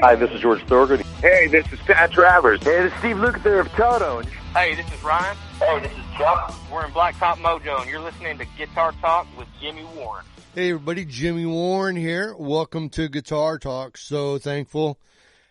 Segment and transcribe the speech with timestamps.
[0.00, 1.00] Hi, this is George Thorogood.
[1.20, 2.62] Hey, this is Pat Travers.
[2.62, 4.22] Hey, this is Steve Lukather of Toto.
[4.54, 5.36] Hey, this is Ryan.
[5.58, 6.54] Hey, this is Chuck.
[6.70, 10.24] We're in Blacktop Mojo, and you're listening to Guitar Talk with Jimmy Warren.
[10.54, 12.32] Hey, everybody, Jimmy Warren here.
[12.38, 13.96] Welcome to Guitar Talk.
[13.96, 15.00] So thankful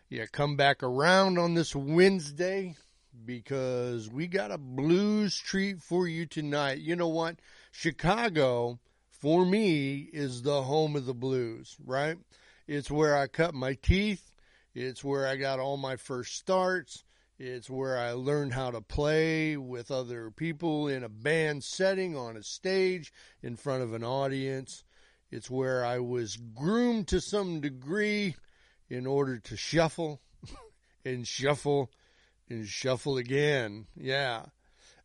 [0.07, 2.77] you come back around on this Wednesday
[3.25, 6.77] because we got a blues treat for you tonight.
[6.77, 7.35] You know what?
[7.71, 8.79] Chicago,
[9.11, 12.15] for me, is the home of the blues, right?
[12.65, 14.26] It's where I cut my teeth.
[14.79, 17.03] It's where I got all my first starts.
[17.39, 22.37] It's where I learned how to play with other people in a band setting on
[22.37, 24.83] a stage in front of an audience.
[25.31, 28.35] It's where I was groomed to some degree
[28.87, 30.21] in order to shuffle
[31.03, 31.89] and shuffle
[32.47, 33.87] and shuffle again.
[33.95, 34.45] Yeah.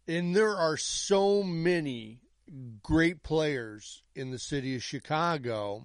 [0.06, 2.20] And there are so many
[2.82, 5.84] great players in the city of Chicago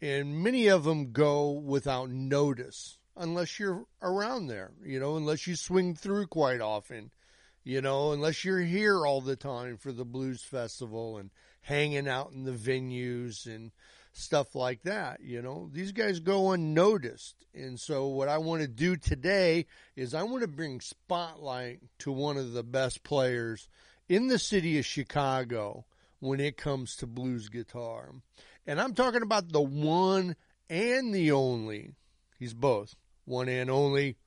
[0.00, 5.56] and many of them go without notice unless you're around there, you know, unless you
[5.56, 7.10] swing through quite often,
[7.64, 11.30] you know, unless you're here all the time for the blues festival and
[11.62, 13.72] hanging out in the venues and
[14.12, 15.68] stuff like that, you know.
[15.72, 17.34] These guys go unnoticed.
[17.54, 22.12] And so what I want to do today is I want to bring spotlight to
[22.12, 23.68] one of the best players
[24.08, 25.84] in the city of Chicago
[26.20, 28.12] when it comes to blues guitar.
[28.68, 30.36] And I'm talking about the one
[30.68, 31.94] and the only.
[32.38, 32.94] He's both.
[33.24, 34.18] One and only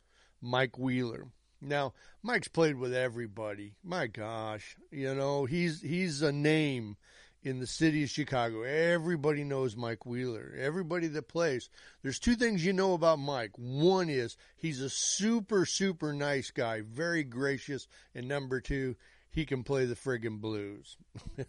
[0.41, 1.27] Mike Wheeler.
[1.61, 3.75] Now, Mike's played with everybody.
[3.83, 6.97] My gosh, you know, he's he's a name
[7.43, 8.63] in the city of Chicago.
[8.63, 10.55] Everybody knows Mike Wheeler.
[10.57, 11.69] Everybody that plays.
[12.01, 13.51] There's two things you know about Mike.
[13.57, 18.95] One is he's a super super nice guy, very gracious, and number 2,
[19.29, 20.97] he can play the friggin' blues.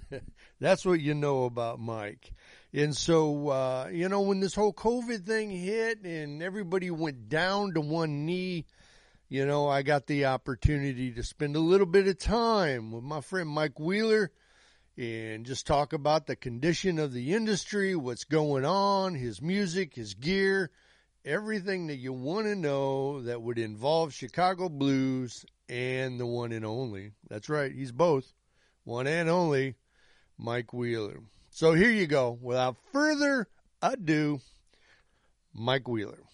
[0.61, 2.33] That's what you know about Mike.
[2.75, 7.75] And so, uh, you know, when this whole COVID thing hit and everybody went down
[7.75, 8.65] to one knee,
[9.29, 13.21] you know, I got the opportunity to spend a little bit of time with my
[13.21, 14.31] friend Mike Wheeler
[14.97, 20.15] and just talk about the condition of the industry, what's going on, his music, his
[20.15, 20.71] gear,
[21.25, 26.65] everything that you want to know that would involve Chicago blues and the one and
[26.65, 27.13] only.
[27.29, 28.33] That's right, he's both.
[28.85, 29.75] One and only
[30.39, 31.21] Mike Wheeler.
[31.55, 32.39] So here you go.
[32.41, 33.47] Without further
[33.83, 34.41] ado,
[35.53, 36.25] Mike Wheeler.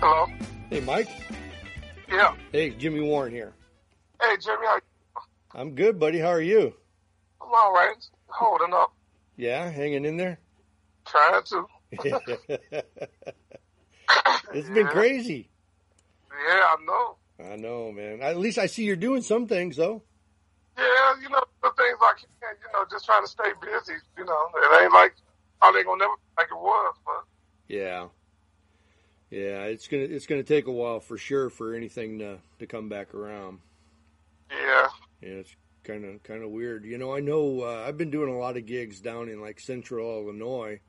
[0.00, 0.26] Hello.
[0.68, 1.08] Hey, Mike.
[2.10, 2.34] Yeah.
[2.50, 3.54] Hey, Jimmy Warren here.
[4.20, 4.66] Hey, Jimmy.
[5.54, 6.18] I'm good, buddy.
[6.18, 6.74] How are you?
[7.40, 7.94] I'm all right.
[8.26, 8.92] Holding up.
[9.36, 10.40] Yeah, hanging in there.
[11.06, 11.68] Trying to.
[14.52, 14.90] It's been Yeah.
[14.90, 15.50] crazy.
[16.30, 17.16] Yeah, I know.
[17.52, 18.20] I know, man.
[18.22, 20.02] At least I see you're doing some things, though.
[20.76, 22.16] Yeah, you know the things like.
[22.40, 23.94] You know, just trying to stay busy.
[24.16, 25.14] You know, it ain't like
[25.60, 27.24] probably ain't gonna never be like it was, but
[27.68, 28.08] Yeah.
[29.30, 32.88] Yeah, it's gonna it's gonna take a while for sure for anything to to come
[32.88, 33.58] back around.
[34.50, 34.88] yeah,
[35.20, 36.84] Yeah, it's kind of kind of weird.
[36.84, 39.60] You know, I know uh, I've been doing a lot of gigs down in like
[39.60, 40.80] Central Illinois.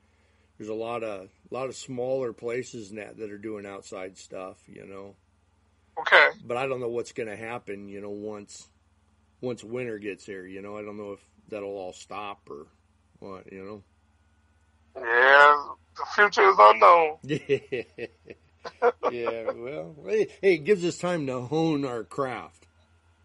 [0.60, 4.58] There's a lot of a lot of smaller places that that are doing outside stuff.
[4.66, 5.14] You know,
[5.98, 6.28] okay.
[6.44, 7.88] but I don't know what's going to happen.
[7.88, 8.68] You know, once
[9.40, 10.44] once winter gets here.
[10.44, 12.66] You know, I don't know if that'll all stop or
[13.20, 13.50] what.
[13.50, 15.02] You know.
[15.02, 15.64] Yeah,
[15.96, 17.16] the future is unknown.
[17.22, 19.10] know.
[19.10, 19.52] yeah.
[19.52, 22.66] Well, hey, hey, it gives us time to hone our craft.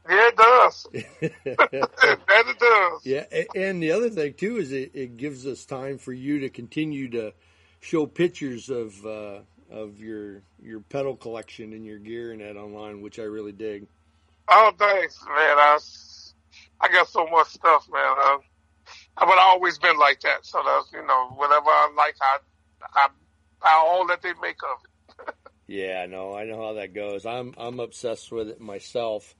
[0.07, 0.87] Yeah, it does.
[0.93, 3.05] that it does.
[3.05, 6.49] Yeah, and the other thing too is it, it gives us time for you to
[6.49, 7.33] continue to
[7.79, 9.39] show pictures of uh,
[9.71, 13.87] of your your pedal collection and your gear and that online, which I really dig.
[14.47, 15.57] Oh, thanks, man.
[15.57, 15.79] I,
[16.81, 18.03] I got so much stuff, man.
[18.03, 18.37] I,
[19.17, 20.45] I've always been like that.
[20.45, 22.37] So that's you know whatever I like, I
[22.93, 23.07] I
[23.63, 25.35] I all that they make of it.
[25.67, 26.35] Yeah, I know.
[26.35, 27.25] I know how that goes.
[27.25, 29.33] I'm I'm obsessed with it myself.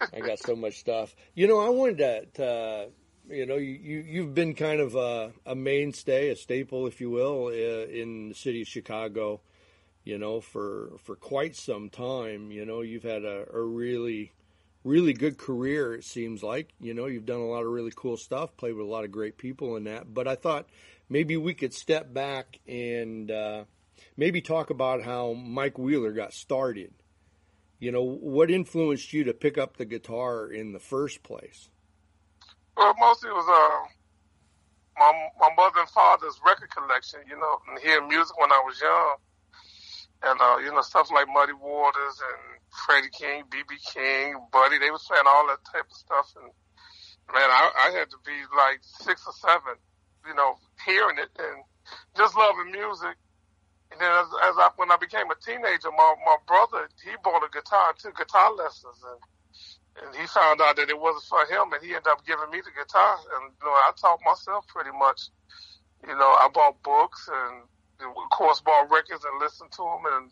[0.00, 1.14] I got so much stuff.
[1.34, 2.88] You know, I wanted to,
[3.28, 7.10] you know, you, you you've been kind of a, a mainstay, a staple, if you
[7.10, 9.40] will, uh, in the city of Chicago.
[10.02, 12.50] You know, for for quite some time.
[12.50, 14.32] You know, you've had a, a really
[14.84, 15.94] really good career.
[15.94, 18.86] It seems like you know you've done a lot of really cool stuff, played with
[18.86, 20.12] a lot of great people in that.
[20.12, 20.68] But I thought
[21.08, 23.64] maybe we could step back and uh,
[24.16, 26.92] maybe talk about how Mike Wheeler got started.
[27.80, 31.70] You know, what influenced you to pick up the guitar in the first place?
[32.76, 33.88] Well, mostly it was uh,
[34.98, 37.20] my my mother and father's record collection.
[37.28, 39.16] You know, and hearing music when I was young.
[40.22, 44.78] and uh, you know stuff like Muddy Waters and Freddie King, BB King, Buddy.
[44.78, 46.52] They was playing all that type of stuff, and
[47.32, 49.76] man, I, I had to be like six or seven,
[50.26, 51.64] you know, hearing it and
[52.16, 53.16] just loving music.
[53.90, 57.42] And then as, as I when I became a teenager, my my brother he bought
[57.42, 59.20] a guitar and took guitar lessons, and
[60.02, 62.62] and he found out that it wasn't for him, and he ended up giving me
[62.62, 65.30] the guitar, and you know, I taught myself pretty much.
[66.06, 67.68] You know, I bought books and
[68.00, 70.30] of course bought records and listened to them, and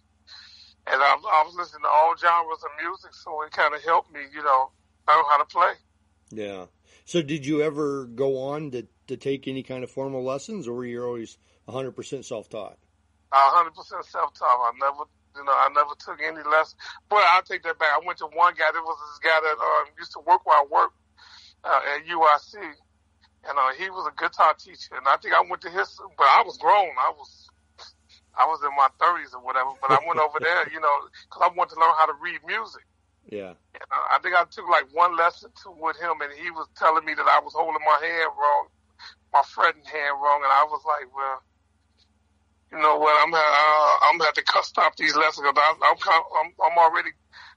[0.90, 4.12] and I, I was listening to all genres of music, so it kind of helped
[4.12, 4.70] me, you know,
[5.06, 5.72] learn how to play.
[6.30, 6.66] Yeah.
[7.04, 10.74] So did you ever go on to, to take any kind of formal lessons or
[10.74, 11.38] were you always
[11.68, 12.78] 100% self-taught?
[13.32, 14.44] 100% self-taught.
[14.44, 15.04] I never,
[15.36, 16.80] you know, I never took any lessons.
[17.08, 17.92] But I'll take that back.
[17.92, 18.70] I went to one guy.
[18.72, 20.96] There was this guy that uh, used to work where I worked
[21.64, 22.56] uh, at UIC.
[23.48, 24.96] And uh, he was a guitar teacher.
[24.96, 26.90] And I think I went to his, but I was grown.
[26.98, 27.50] I was,
[28.36, 29.70] I was in my 30s or whatever.
[29.80, 30.94] But I went over there, you know,
[31.28, 32.84] because I wanted to learn how to read music.
[33.28, 33.52] Yeah.
[33.76, 36.66] And, uh, I think I took like one lesson to, with him, and he was
[36.76, 38.68] telling me that I was holding my hand wrong,
[39.32, 41.42] my fretting hand wrong, and I was like, well,
[42.72, 43.16] you know what?
[43.26, 47.10] I'm uh, I'm gonna have to cut, stop these lessons because I'm, I'm I'm already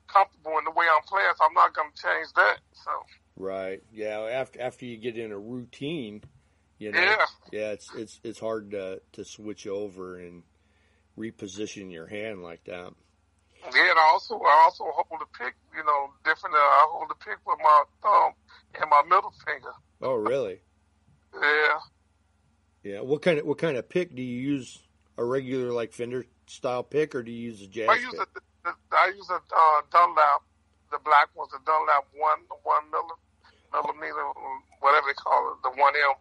[0.07, 2.57] comfortable in the way I'm playing, so I'm not gonna change that.
[2.73, 2.91] So.
[3.35, 3.81] Right.
[3.91, 4.19] Yeah.
[4.19, 6.23] After after you get in a routine,
[6.77, 7.01] you know.
[7.01, 7.25] Yeah.
[7.51, 7.71] Yeah.
[7.71, 10.43] It's it's it's hard to to switch over and
[11.17, 12.93] reposition your hand like that.
[13.75, 16.55] Yeah, and I also I also hold the pick, you know, different.
[16.55, 18.33] Uh, I hold the pick with my thumb
[18.79, 19.71] and my middle finger.
[20.01, 20.61] Oh, really?
[21.41, 21.77] yeah.
[22.83, 23.01] Yeah.
[23.01, 24.79] What kind of what kind of pick do you use?
[25.21, 28.27] A regular like Fender style pick, or do you use a jazz I use pick?
[28.65, 30.43] a I use a uh, Dunlop,
[30.91, 32.83] the black one's a Dunlop one one
[33.71, 34.23] millimeter,
[34.79, 36.13] whatever they call it, the one M.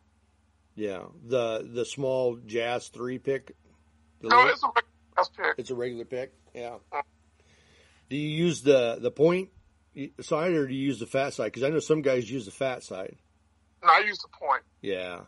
[0.74, 3.56] Yeah, the the small jazz three pick.
[4.20, 4.84] The No, little- it's a regular
[5.16, 5.54] jazz pick.
[5.58, 6.34] It's a regular pick.
[6.54, 6.76] Yeah.
[8.10, 9.48] Do you use the the point
[10.20, 11.46] side or do you use the fat side?
[11.46, 13.16] Because I know some guys use the fat side.
[13.82, 14.62] No, I use the point.
[14.82, 15.20] Yeah.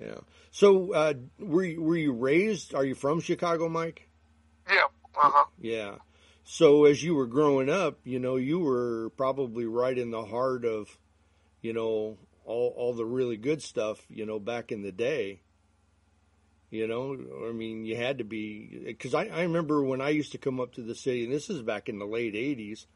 [0.00, 0.20] Yeah.
[0.50, 2.74] So uh, were you, were you raised?
[2.74, 4.08] Are you from Chicago, Mike?
[4.68, 4.84] Yeah.
[5.14, 5.44] Uh huh.
[5.60, 5.96] Yeah.
[6.44, 10.64] So as you were growing up, you know, you were probably right in the heart
[10.64, 10.98] of,
[11.60, 15.42] you know, all all the really good stuff, you know, back in the day.
[16.70, 17.18] You know,
[17.48, 20.60] I mean, you had to be because I, I remember when I used to come
[20.60, 22.86] up to the city, and this is back in the late '80s.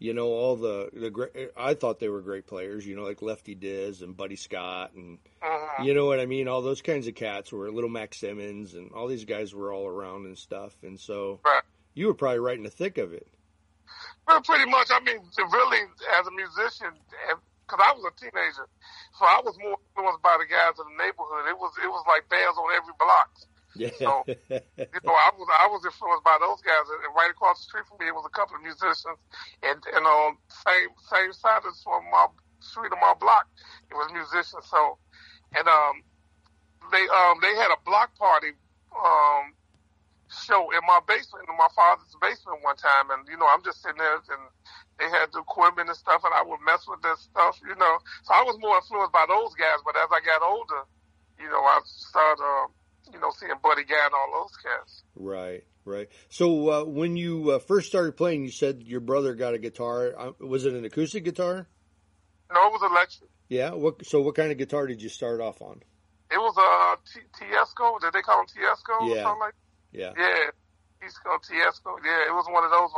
[0.00, 1.32] You know, all the the great.
[1.56, 2.86] I thought they were great players.
[2.86, 5.82] You know, like Lefty Diz and Buddy Scott, and Uh-huh.
[5.82, 6.46] you know what I mean.
[6.46, 9.86] All those kinds of cats were Little Mac Simmons, and all these guys were all
[9.86, 10.76] around and stuff.
[10.82, 11.62] And so Right.
[11.94, 13.26] you were probably right in the thick of it.
[14.26, 14.88] Well, pretty much.
[14.92, 15.18] I mean,
[15.52, 15.80] really,
[16.14, 16.92] as a musician,
[17.66, 18.68] because I was a teenager,
[19.18, 21.48] so I was more influenced by the guys in the neighborhood.
[21.48, 23.30] It was it was like bands on every block.
[23.74, 23.90] Yeah.
[24.02, 24.24] So-
[24.94, 27.84] You know, I was I was influenced by those guys, and right across the street
[27.86, 29.18] from me, was a couple of musicians,
[29.62, 32.26] and and on same same side as from my
[32.60, 33.46] street of my block,
[33.90, 34.64] it was musicians.
[34.70, 34.96] So,
[35.56, 36.02] and um,
[36.90, 38.56] they um they had a block party
[38.96, 39.52] um
[40.30, 43.82] show in my basement, in my father's basement one time, and you know I'm just
[43.82, 44.44] sitting there and
[44.98, 47.98] they had the equipment and stuff, and I would mess with this stuff, you know.
[48.24, 50.82] So I was more influenced by those guys, but as I got older,
[51.38, 52.66] you know, I started, uh,
[53.12, 55.02] you know, seeing Buddy Guy and all those cats.
[55.16, 56.08] right, right.
[56.28, 60.14] So uh, when you uh, first started playing, you said your brother got a guitar.
[60.16, 61.66] Uh, was it an acoustic guitar?
[62.52, 63.30] No, it was electric.
[63.48, 63.70] Yeah.
[63.74, 64.04] What?
[64.06, 65.82] So what kind of guitar did you start off on?
[66.30, 68.00] It was a T- Teisco.
[68.00, 69.28] Did they call them Teisco Yeah.
[69.32, 69.54] like?
[69.92, 70.12] Yeah.
[70.18, 70.50] Yeah,
[71.00, 71.96] Teisco, Teisco.
[72.04, 72.90] Yeah, it was one of those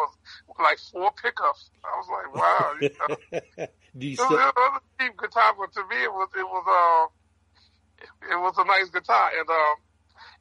[0.48, 1.70] with like four pickups.
[1.84, 2.74] I was like, wow.
[2.80, 3.66] You know?
[3.98, 4.32] do you It still?
[4.32, 7.06] it was a cheap guitar, but to me, it was it was uh,
[8.34, 9.76] it was a nice guitar, and um,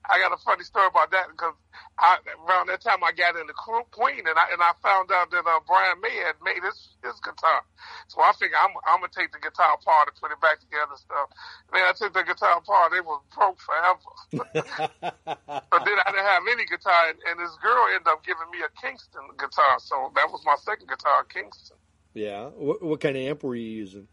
[0.09, 1.53] I got a funny story about that because
[2.00, 2.17] I,
[2.48, 3.53] around that time I got into
[3.91, 7.19] Queen, and I and I found out that uh, Brian May had made his his
[7.19, 7.62] guitar,
[8.07, 10.91] so I figured I'm I'm gonna take the guitar apart and put it back together
[10.91, 11.27] and stuff.
[11.71, 14.09] Man, I took the guitar apart, it was broke forever.
[15.69, 18.59] But then I didn't have any guitar, and, and this girl ended up giving me
[18.65, 21.77] a Kingston guitar, so that was my second guitar, Kingston.
[22.13, 22.50] yeah.
[22.55, 24.07] What, what kind of amp were you using?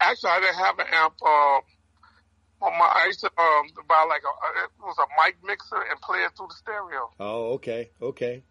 [0.00, 1.14] Actually, I didn't have an amp.
[1.22, 1.60] Um,
[2.62, 6.00] on my, I used to um, buy like a it was a mic mixer and
[6.00, 7.10] play it through the stereo.
[7.20, 8.42] Oh, okay, okay.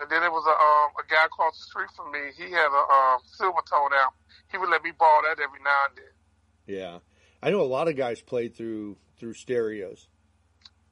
[0.00, 2.18] And then there was a um, a guy across the street from me.
[2.36, 4.12] He had a um, Silvertone out.
[4.50, 6.76] He would let me borrow that every now and then.
[6.76, 6.98] Yeah.
[7.42, 10.08] I know a lot of guys played through through stereos.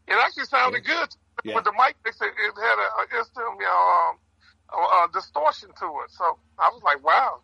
[0.06, 1.08] It actually sounded good
[1.44, 1.54] Yeah.
[1.56, 2.26] with the mic mixer.
[2.26, 4.18] It had a, a instant, you know, um,
[4.72, 6.10] a, a distortion to it.
[6.10, 7.40] So I was like, wow.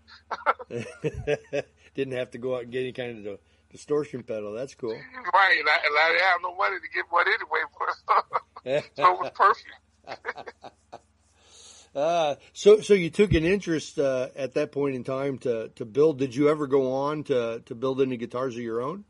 [1.95, 3.39] Didn't have to go out and get any kind of
[3.71, 4.53] distortion pedal.
[4.53, 4.93] That's cool.
[4.93, 9.21] Right, and I, and I didn't have no money to get one anyway, so it
[9.21, 10.75] was perfect.
[11.95, 15.85] uh, so, so you took an interest uh, at that point in time to to
[15.85, 16.19] build.
[16.19, 19.05] Did you ever go on to to build any guitars of your own?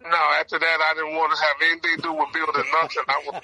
[0.00, 3.02] No, after that, I didn't want to have anything to do with building nothing.
[3.08, 3.42] I was,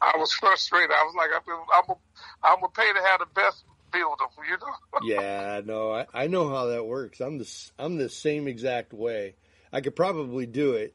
[0.00, 0.90] I was frustrated.
[0.92, 1.96] I was like, I'm, a,
[2.44, 4.98] I'm gonna pay to have the best builder, you know.
[5.02, 7.20] yeah, no, I, I know how that works.
[7.20, 9.34] I'm the I'm the same exact way.
[9.72, 10.94] I could probably do it,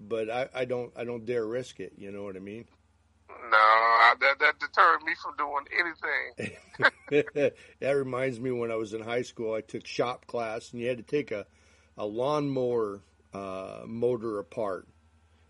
[0.00, 1.94] but I, I don't I don't dare risk it.
[1.96, 2.66] You know what I mean?
[3.28, 6.34] No, I, that that deterred me from doing anything.
[7.80, 10.88] that reminds me when I was in high school, I took shop class, and you
[10.88, 11.46] had to take a
[11.96, 13.02] a lawnmower
[13.34, 14.88] uh, motor apart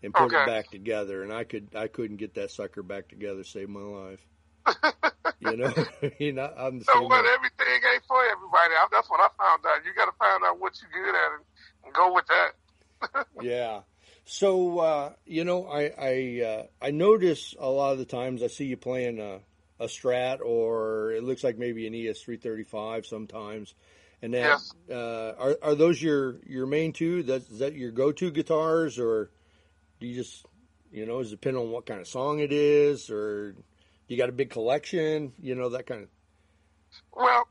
[0.01, 0.37] and put Okay.
[0.37, 3.81] it back together, and I could I couldn't get that sucker back together, save my
[3.81, 4.25] life.
[5.39, 5.73] you know,
[6.19, 7.25] you know, I'm the So what?
[7.25, 8.73] Everything ain't for everybody.
[8.75, 9.85] I, that's what I found out.
[9.85, 11.45] You got to find out what you're good at and
[11.93, 13.25] go with that.
[13.39, 13.81] Yeah.
[14.25, 18.47] So uh, you know, I I uh, I notice a lot of the times I
[18.47, 19.39] see you playing a,
[19.83, 23.73] a Strat or it looks like maybe an ES three thirty five sometimes.
[24.21, 24.73] And that Yes.
[24.91, 27.23] uh, are are those your your main two?
[27.23, 29.31] That is that your go to guitars, or
[29.99, 30.45] do you just
[30.91, 33.55] you know it depend on what kind of song it is, or
[34.07, 35.31] you got a big collection?
[35.41, 36.09] You know that kind of.
[37.15, 37.47] Well,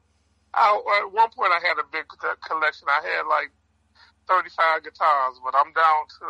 [0.54, 2.04] I, at one point I had a big
[2.46, 2.88] collection.
[2.88, 3.50] I had like
[4.28, 6.28] 35 guitars, but I'm down to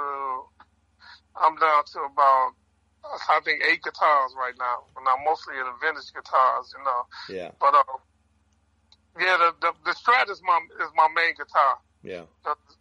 [1.39, 2.55] I'm down to about
[3.05, 7.03] I think eight guitars right now, and I'm mostly into vintage guitars, you know.
[7.31, 7.51] Yeah.
[7.59, 7.99] But uh,
[9.19, 11.79] yeah, the, the the Strat is my is my main guitar.
[12.03, 12.27] Yeah.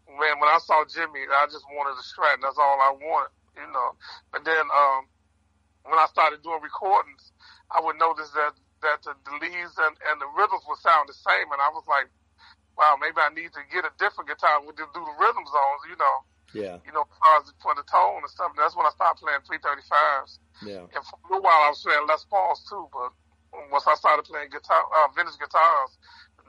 [0.07, 3.33] Man, when I saw Jimmy, I just wanted a Strat, and that's all I wanted,
[3.57, 3.93] you know.
[4.33, 5.05] But then um,
[5.85, 7.31] when I started doing recordings,
[7.69, 11.17] I would notice that that the, the leads and, and the rhythms would sound the
[11.17, 12.09] same, and I was like,
[12.77, 15.81] wow, maybe I need to get a different guitar with to do the rhythm zones,
[15.89, 16.15] you know,
[16.53, 16.77] Yeah.
[16.85, 17.05] you know,
[17.37, 18.53] as for the tone and stuff.
[18.53, 20.39] And that's when I started playing 335s.
[20.63, 20.85] Yeah.
[20.93, 23.11] And for a little while, I was playing Les Pauls too, but
[23.71, 25.97] once I started playing guitar, uh, vintage guitars,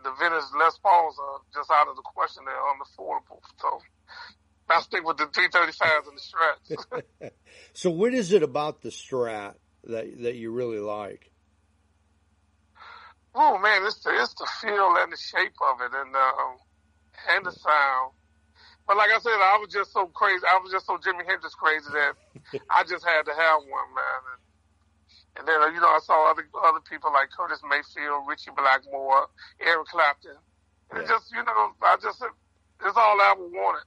[0.05, 2.45] the vintage Les Pauls are just out of the question.
[2.47, 3.41] They're unaffordable.
[3.59, 3.81] So
[4.71, 7.33] I stick with the 335s and the Strats.
[7.73, 9.55] So what is it about the Strat
[9.85, 11.28] that that you really like?
[13.35, 16.57] Oh man, it's the it's the feel and the shape of it, and um,
[17.31, 18.13] and the sound.
[18.87, 20.45] But like I said, I was just so crazy.
[20.49, 22.13] I was just so Jimi Hendrix crazy that
[22.71, 24.21] I just had to have one, man.
[24.33, 24.41] And,
[25.39, 29.29] and then you know I saw other other people like Curtis Mayfield, Ritchie Blackmore,
[29.61, 30.41] Eric Clapton.
[30.91, 33.85] And it just you know I just it's all I ever wanted.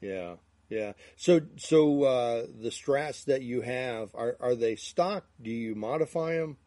[0.00, 0.34] Yeah,
[0.68, 0.92] yeah.
[1.16, 5.24] So, so uh, the strats that you have are are they stock?
[5.40, 6.58] Do you modify them?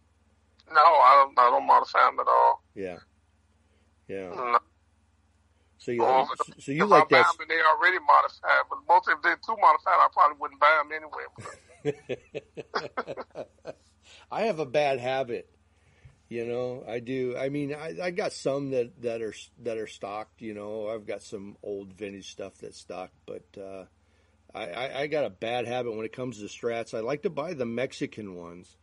[0.72, 1.40] No, I don't.
[1.40, 2.64] I don't modify them at all.
[2.76, 2.98] Yeah,
[4.08, 4.30] yeah.
[4.30, 4.60] No.
[5.78, 7.26] So you Well, like, so you like I buy that?
[7.38, 10.82] them and they already modified, but most if they're too modified, I probably wouldn't buy
[10.84, 10.92] them
[11.86, 13.46] anyway.
[14.32, 15.50] I have a bad habit.
[16.28, 17.36] You know, I do.
[17.38, 19.34] I mean, I, I got some that, that are
[19.64, 20.42] that are stocked.
[20.42, 23.86] You know, I've got some old vintage stuff that's stocked, but uh,
[24.54, 26.94] I, I, I got a bad habit when it comes to strats.
[26.94, 28.78] I like to buy the Mexican ones,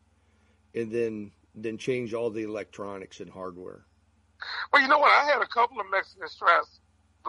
[0.75, 3.86] and then then change all the electronics and hardware.
[4.72, 5.10] Well, you know what?
[5.12, 6.78] I had a couple of Mexican strats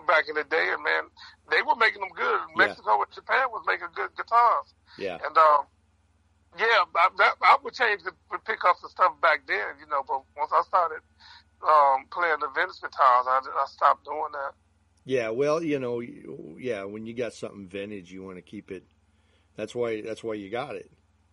[0.07, 1.03] back in the day, and man,
[1.49, 2.39] they were making them good.
[2.57, 2.67] Yeah.
[2.67, 5.65] Mexico and Japan was making good guitars, Yeah, and um,
[6.59, 10.03] yeah, I, that, I would change the, the pickups and stuff back then, you know.
[10.07, 11.01] But once I started
[11.63, 14.53] um, playing the vintage guitars, I, I stopped doing that.
[15.05, 15.29] yeah.
[15.29, 16.01] Well, you know,
[16.59, 16.83] yeah.
[16.83, 18.83] When you got something vintage, you want to keep it.
[19.55, 20.01] That's why.
[20.01, 20.91] That's why you got it.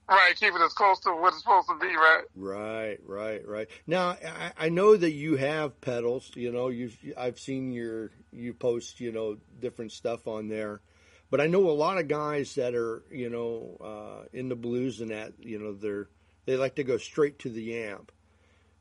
[0.08, 2.24] Right, keep it as close to what it's supposed to be, right?
[2.36, 3.68] Right, right, right.
[3.86, 6.30] Now I, I know that you have pedals.
[6.34, 10.82] You know, you've I've seen your you post you know different stuff on there,
[11.30, 15.00] but I know a lot of guys that are you know uh, in the blues
[15.00, 16.08] and that you know they're
[16.44, 18.12] they like to go straight to the amp.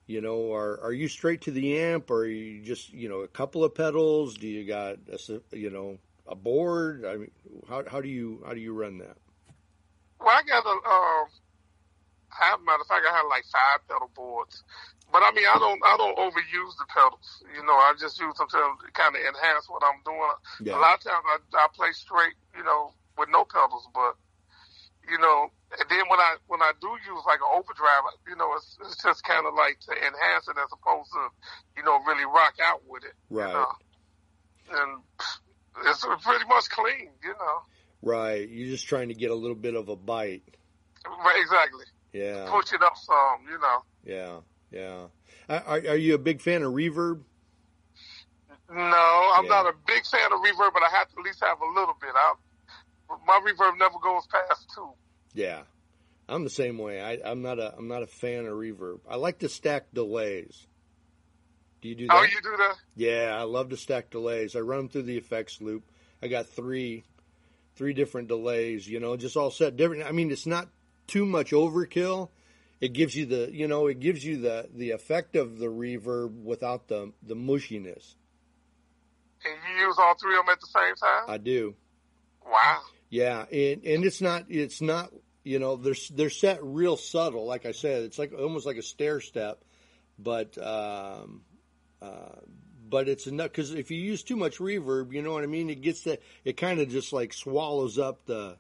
[0.06, 3.30] You know, are are you straight to the amp, or you just you know a
[3.30, 4.36] couple of pedals?
[4.36, 7.06] Do you got a, you know a board?
[7.06, 7.32] I mean,
[7.70, 9.16] how how do you how do you run that?
[10.24, 11.28] Well, I got a, um,
[12.32, 14.64] I have, matter of fact, I have like five pedal boards.
[15.12, 17.44] But I mean, I don't, I don't overuse the pedals.
[17.54, 18.62] You know, I just use them to
[18.96, 20.38] kind of enhance what I'm doing.
[20.64, 20.80] Yeah.
[20.80, 24.18] A lot of times I, I play straight, you know, with no pedals, but,
[25.06, 28.56] you know, and then when I, when I do use like an overdrive, you know,
[28.56, 31.30] it's, it's just kind of like to enhance it as opposed to,
[31.78, 33.14] you know, really rock out with it.
[33.30, 33.52] Right.
[33.52, 33.70] You know?
[34.74, 35.04] And
[35.86, 37.58] it's pretty much clean, you know.
[38.04, 40.44] Right, you're just trying to get a little bit of a bite.
[41.06, 41.86] Right, exactly.
[42.12, 42.48] Yeah.
[42.50, 43.84] Push it up some, you know.
[44.06, 44.40] Yeah,
[44.72, 45.08] yeah.
[45.48, 47.22] Are, are you a big fan of reverb?
[48.70, 49.50] No, I'm Yeah.
[49.50, 51.96] not a big fan of reverb, but I have to at least have a little
[52.02, 52.10] bit.
[52.14, 52.34] I,
[53.26, 54.90] my reverb never goes past two.
[55.34, 55.62] Yeah,
[56.28, 57.02] I'm the same way.
[57.02, 59.00] I, I'm not a I'm not a fan of reverb.
[59.10, 60.68] I like to stack delays.
[61.82, 62.20] Do you do oh, that?
[62.20, 62.76] Oh, you do that?
[62.96, 64.56] Yeah, I love to stack delays.
[64.56, 65.84] I run them through the effects loop.
[66.22, 67.04] I got three,
[67.76, 68.88] three different delays.
[68.88, 70.06] You know, just all set different.
[70.06, 70.70] I mean, it's not
[71.08, 72.30] too much overkill.
[72.82, 76.44] It gives you the, you know, it gives you the the effect of the reverb
[76.44, 78.16] without the the mushiness.
[79.46, 81.24] And you use all three of them at the same time?
[81.28, 81.76] I do.
[82.46, 82.82] Wow.
[83.10, 85.12] Yeah, and and it's not it's not
[85.44, 87.46] you know they're they're set real subtle.
[87.46, 89.64] Like I said, it's like almost like a stair step,
[90.18, 91.42] but um,
[92.02, 92.40] uh,
[92.94, 95.68] but it's enough because if you use too much reverb, you know what I mean.
[95.72, 98.56] It gets that it kind of just like swallows up the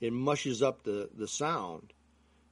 [0.00, 1.92] it mushes up the the sound.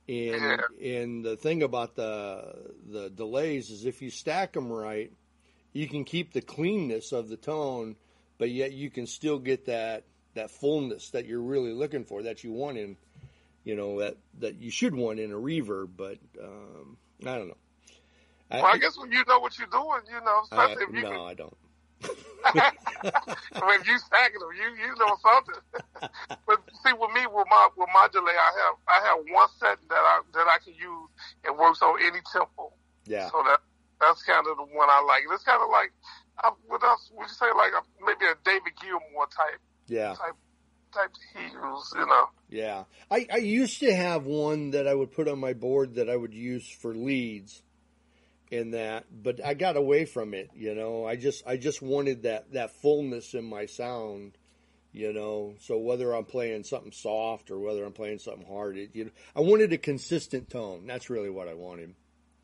[0.09, 5.11] And and the thing about the the delays is if you stack them right,
[5.73, 7.97] you can keep the cleanness of the tone,
[8.39, 10.05] but yet you can still get that
[10.35, 12.97] that fullness that you're really looking for that you want in
[13.65, 17.57] you know that that you should want in a reverb but um i don't know
[18.51, 20.95] well, I, I guess when you know what you're doing, you know, uh, I, if
[20.95, 21.57] you no, can, I don't.
[22.55, 22.73] I
[23.81, 25.61] if you stacking them, you you know something.
[26.47, 29.79] but see, with me, with my with my delay, I have I have one set
[29.89, 31.09] that I that I can use.
[31.45, 32.73] It works on any tempo.
[33.07, 33.31] Yeah.
[33.31, 33.61] So that
[34.01, 35.23] that's kind of the one I like.
[35.33, 35.93] It's kind of like
[36.39, 37.47] I, what else would you say?
[37.57, 40.15] Like a, maybe a David Gilmour type Yeah.
[40.15, 40.37] type
[40.95, 41.93] type he use.
[41.97, 42.27] You know.
[42.49, 42.85] Yeah.
[43.11, 46.17] I, I used to have one that I would put on my board that I
[46.17, 47.63] would use for leads
[48.51, 51.05] in that, but I got away from it, you know.
[51.05, 54.39] I just I just wanted that that fullness in my sound,
[54.93, 55.55] you know.
[55.61, 59.11] So whether I'm playing something soft or whether I'm playing something hard, it, you know,
[59.35, 60.87] I wanted a consistent tone.
[60.87, 61.95] That's really what I wanted,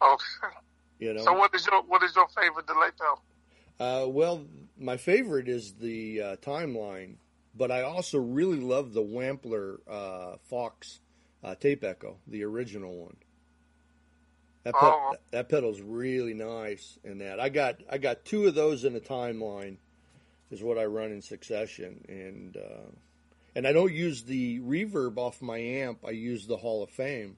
[0.02, 0.56] Okay.
[0.98, 1.24] you know.
[1.24, 3.22] So what is your what is your favorite delay pedal?
[3.78, 4.44] Uh, well,
[4.78, 7.16] my favorite is the uh, timeline,
[7.54, 11.00] but I also really love the Wampler uh, Fox
[11.42, 13.16] uh, tape echo, the original one.
[14.64, 15.16] That, pe- Oh.
[15.32, 17.40] that pedal's really nice in that.
[17.40, 19.76] I got I got two of those in a timeline,
[20.50, 22.90] is what I run in succession, and uh,
[23.56, 26.04] and I don't use the reverb off my amp.
[26.06, 27.36] I use the Hall of Fame.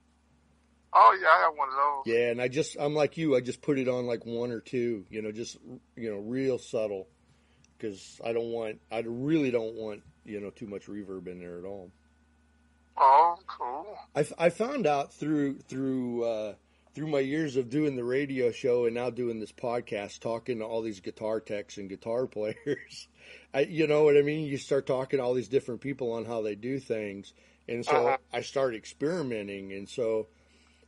[0.93, 2.15] Oh yeah, I have one of those.
[2.15, 3.35] Yeah, and I just I'm like you.
[3.35, 5.07] I just put it on like one or two.
[5.09, 5.57] You know, just
[5.97, 7.09] you know, real subtle,
[7.79, 8.81] because I don't want.
[8.93, 11.91] I really don't want you know too much reverb in there at all.
[12.97, 13.97] Oh, cool.
[14.15, 16.55] I, I found out through through uh,
[16.95, 20.65] through my years of doing the radio show and now doing this podcast, talking to
[20.65, 23.09] all these guitar techs and guitar players.
[23.53, 24.47] I, you know what I mean?
[24.47, 27.33] You start talking to all these different people on how they do things,
[27.69, 28.17] and so Uh-huh.
[28.33, 30.29] I started experimenting, and so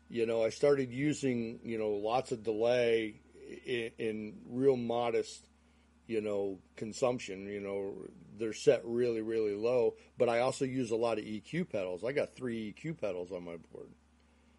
[0.09, 3.21] you know I started using you know lots of delay
[3.67, 5.47] in, in real modest
[6.07, 7.47] you know consumption.
[7.47, 7.95] You know
[8.39, 12.05] they're set really really low, but I also use a lot of EQ pedals.
[12.05, 13.91] I got three EQ pedals on my board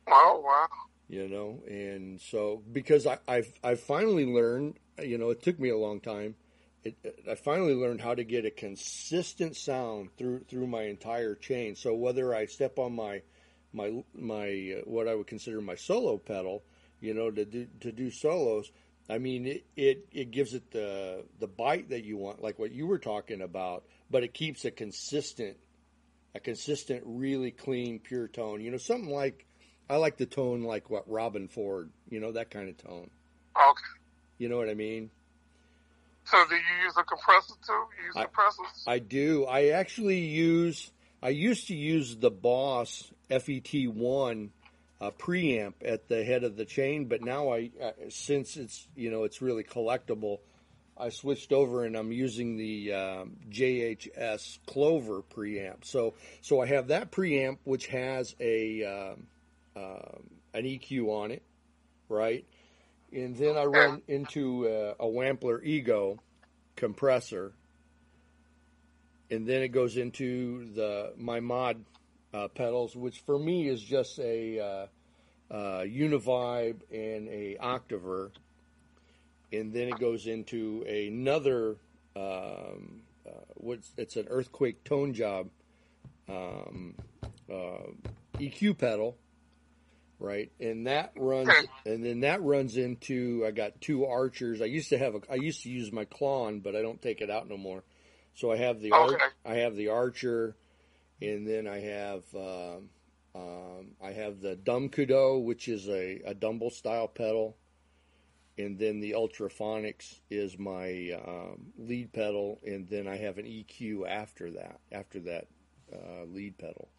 [0.08, 0.87] Oh wow.
[1.08, 1.62] You know?
[1.68, 6.00] And so because I, I've I've finally learned you know it took me a long
[6.00, 6.36] time.
[6.84, 6.96] It,
[7.30, 11.76] I finally learned how to get a consistent sound through through my entire chain.
[11.76, 13.22] So whether I step on my
[13.74, 16.64] my my uh, what I would consider my solo pedal
[17.00, 18.72] you know to do to do solos
[19.10, 22.72] I mean it, it it gives it the the bite that you want like what
[22.72, 25.58] you were talking about but it keeps a consistent
[26.38, 28.62] a consistent really clean pure tone.
[28.62, 29.46] You know something like
[29.90, 33.10] I like the tone like what Robben Ford, you know, that kind of tone.
[33.56, 33.84] Okay.
[34.38, 35.10] You know what I mean?
[36.26, 37.74] So do you use a compressor too?
[38.00, 38.84] You use I- compressors?
[38.86, 39.46] I do.
[39.46, 44.50] I actually use I used to use the Boss FET1
[45.00, 49.10] uh, preamp at the head of the chain, but now I uh, since it's, you
[49.10, 50.40] know, it's really collectible,
[50.98, 55.86] I switched over and I'm using the um, JHS Clover preamp.
[55.86, 59.28] So so I have that preamp which has a um,
[59.78, 61.44] um, an EQ on it,
[62.10, 62.46] right?
[63.14, 66.20] And then I run into uh, a Wampler Ego
[66.76, 67.54] compressor,
[69.30, 71.84] and then it goes into the my mod
[72.34, 78.32] uh, pedals, which for me is just a uh, uh, Univibe and a Octaver,
[79.54, 81.78] and then it goes into another
[82.16, 85.50] um, uh, what's it's an EarthQuaker Tone Job
[86.28, 86.96] um,
[87.50, 87.92] uh,
[88.40, 89.18] EQ pedal,
[90.20, 90.52] right?
[90.60, 91.50] And that runs,
[91.86, 93.44] and then that runs into.
[93.46, 94.62] I got two Archers.
[94.62, 95.20] I used to have a.
[95.30, 97.84] I used to use my Klon, but I don't take it out no more.
[98.36, 99.26] So I have the Okay.
[99.46, 100.56] I have the Archer,
[101.22, 102.90] and then I have um,
[103.36, 107.58] um, I have the Dumkudo, which is a, a Dumble style pedal,
[108.58, 114.08] and then the Ultraphonics is my um, lead pedal, and then I have an EQ
[114.08, 115.48] after that after that
[115.94, 116.90] uh, lead pedal.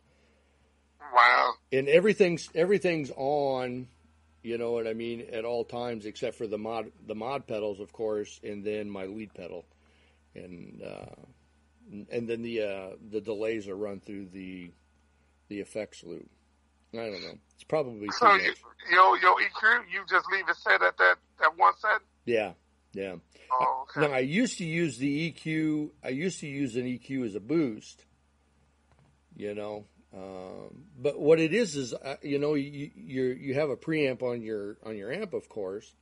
[1.15, 1.53] Wow.
[1.73, 3.89] and everything's everything's on
[4.43, 7.81] you know what i mean at all times except for the mod the mod pedals
[7.81, 9.65] of course and then my lead pedal.
[10.35, 11.23] And uh
[12.13, 14.71] and then the uh the delays are run through the
[15.49, 16.29] the effects loop.
[16.93, 17.39] I don't know.
[17.55, 18.55] It's probably So you,
[18.93, 22.01] your your EQ, you just leave it set at that that one set.
[22.27, 22.53] yeah.
[22.93, 23.17] Yeah.
[23.53, 24.07] Oh, okay.
[24.07, 27.41] now i used to use the eq i used to use an eq as a
[27.41, 28.05] boost
[29.37, 29.85] you know
[30.15, 34.41] um, but what it is is uh, you know you you have a preamp on
[34.41, 35.93] your on your amp of course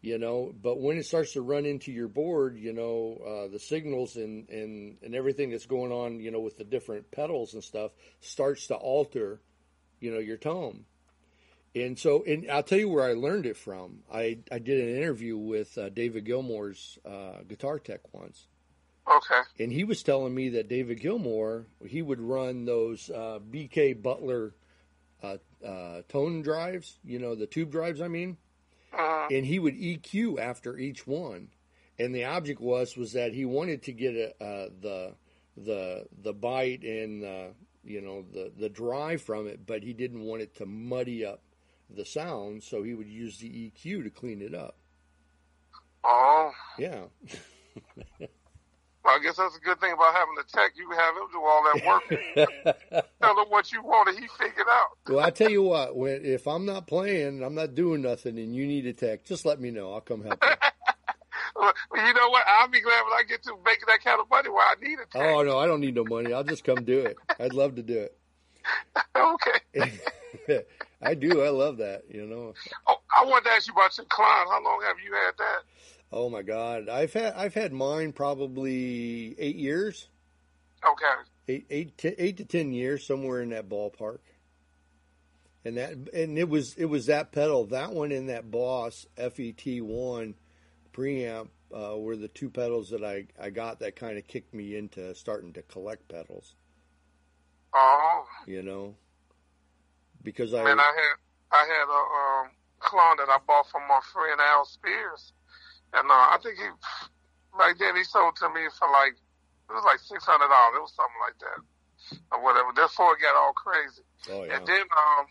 [0.00, 3.58] you know but when it starts to run into your board you know uh, the
[3.58, 7.62] signals and, and and everything that's going on you know with the different pedals and
[7.62, 9.40] stuff starts to alter
[10.00, 10.84] you know your tone.
[11.72, 14.00] And so and i'll tell you where i learned it from.
[14.12, 18.48] I i did an interview with uh, david gilmour's uh, guitar tech once
[19.10, 19.40] Okay.
[19.58, 24.54] and he was telling me that David Gilmour he would run those uh, BK Butler
[25.22, 28.00] uh, uh, tone drives, you know, the tube drives.
[28.00, 28.36] I mean,
[28.92, 31.48] Uh, and he would EQ after each one,
[31.98, 35.14] and the object was was that he wanted to get a, uh, the
[35.56, 37.48] the the bite and uh,
[37.84, 41.42] you know the the drive from it, but he didn't want it to muddy up
[41.90, 44.76] the sound, so he would use the EQ to clean it up.
[46.04, 47.04] oh, Yeah.
[49.04, 50.72] well, I guess that's a good thing about having the tech.
[50.76, 53.06] You have him do all that work.
[53.22, 54.88] Tell him what you want, and he figured out.
[55.08, 58.54] Well, I tell you what, when if I'm not playing, I'm not doing nothing, and
[58.54, 59.92] you need a tech, just let me know.
[59.92, 60.50] I'll come help you.
[61.56, 62.44] Well, you know what?
[62.48, 64.98] I'll be glad when I get to making that kind of money where I need
[64.98, 65.20] a tech.
[65.20, 66.32] Oh no, I don't need no money.
[66.32, 67.16] I'll just come do it.
[67.38, 68.16] I'd love to do it.
[69.16, 70.62] Okay.
[71.02, 71.42] I do.
[71.42, 72.02] I love that.
[72.08, 72.54] You know.
[72.86, 74.46] Oh, I wanted to ask you about your Klon.
[74.46, 75.62] How long have you had that?
[76.12, 80.08] Oh my God, I've had I've had mine probably eight years,
[80.84, 81.14] Okay.
[81.48, 84.18] eight eight t- eight to ten years, somewhere in that ballpark.
[85.64, 89.82] And that and it was it was that pedal, that one and that Boss FET
[89.82, 90.34] one
[90.92, 94.76] preamp uh, were the two pedals that I I got that kind of kicked me
[94.76, 96.54] into starting to collect pedals.
[97.74, 98.96] Oh, You know,
[100.22, 101.16] because I man, I had
[101.52, 105.32] I had a um, Klon that I bought from my friend Al Spears,
[105.94, 106.68] and uh, I think he
[107.58, 110.76] back then he sold to me for like it was like six hundred dollars.
[110.78, 111.60] It was something like that
[112.32, 112.72] or whatever.
[112.74, 115.26] Before it got all crazy, oh yeah and then um.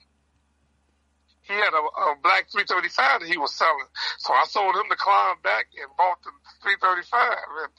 [1.50, 3.90] He had a, a black 335 that he was selling.
[4.22, 6.30] So I sold him the Klon back and bought the
[6.62, 7.10] 335.
[7.10, 7.74] And,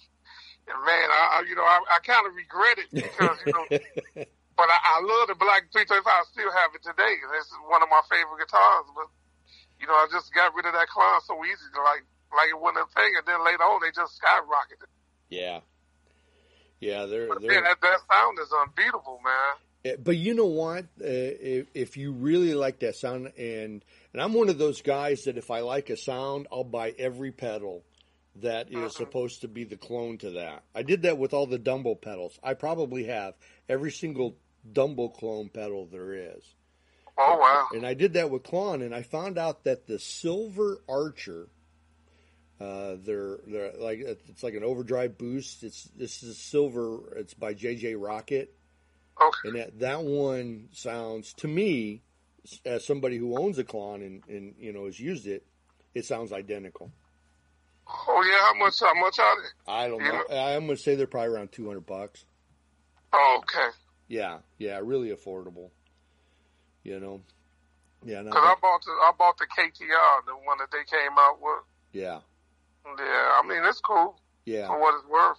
[0.74, 3.62] and man, I, I you know, I, I kind of regret it because, you know,
[4.58, 6.02] but I, I love the black 335.
[6.02, 7.14] I still have it today.
[7.38, 8.90] It's one of my favorite guitars.
[8.90, 9.06] But,
[9.78, 11.70] you know, I just got rid of that Klon so easy.
[11.70, 12.02] To like,
[12.36, 13.12] like it wasn't a thing.
[13.18, 14.88] And then later on, they just skyrocketed.
[15.28, 15.60] yeah
[16.80, 19.92] yeah they're But they're man, that, that sound is unbeatable, man.
[19.94, 20.84] Uh, But you know what?
[21.00, 25.24] Uh, if, if you really like that sound, and and I'm one of those guys
[25.24, 27.82] that if I like a sound, I'll buy every pedal
[28.36, 28.88] that is Uh-huh.
[28.90, 30.62] supposed to be the clone to that.
[30.74, 32.38] I did that with all the Dumble pedals.
[32.42, 33.34] I probably have
[33.68, 34.36] every single
[34.70, 36.44] Dumble clone pedal there is.
[37.18, 37.66] Oh, wow.
[37.74, 41.48] And I did that with Klon, and I found out that the Silver Archer,
[42.60, 45.62] uh, they're they're like it's like an overdrive boost.
[45.62, 47.16] It's this is silver.
[47.16, 48.48] It's by JJ Rockett.
[49.22, 49.48] Okay.
[49.48, 52.02] And that, that one sounds to me,
[52.64, 55.46] as somebody who owns a Klon and, and you know has used it,
[55.94, 56.90] it sounds identical.
[57.86, 58.38] Oh, yeah.
[58.40, 59.72] How much, how much are they?
[59.72, 60.24] I don't know.
[60.36, 62.24] I'm going to say they're probably around two hundred bucks.
[63.12, 63.68] Oh, okay.
[64.06, 65.70] Yeah, yeah, really affordable.
[66.84, 67.20] You know,
[68.04, 71.38] yeah, Cause I bought the, I bought the KTR, the one that they came out
[71.40, 71.62] with.
[71.92, 72.20] yeah,
[72.98, 74.66] Yeah, I mean, it's cool yeah.
[74.66, 75.38] for what it's worth.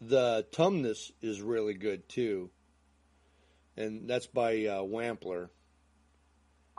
[0.00, 2.50] The Tumnus is really good too,
[3.76, 5.48] and that's by uh, Wampler.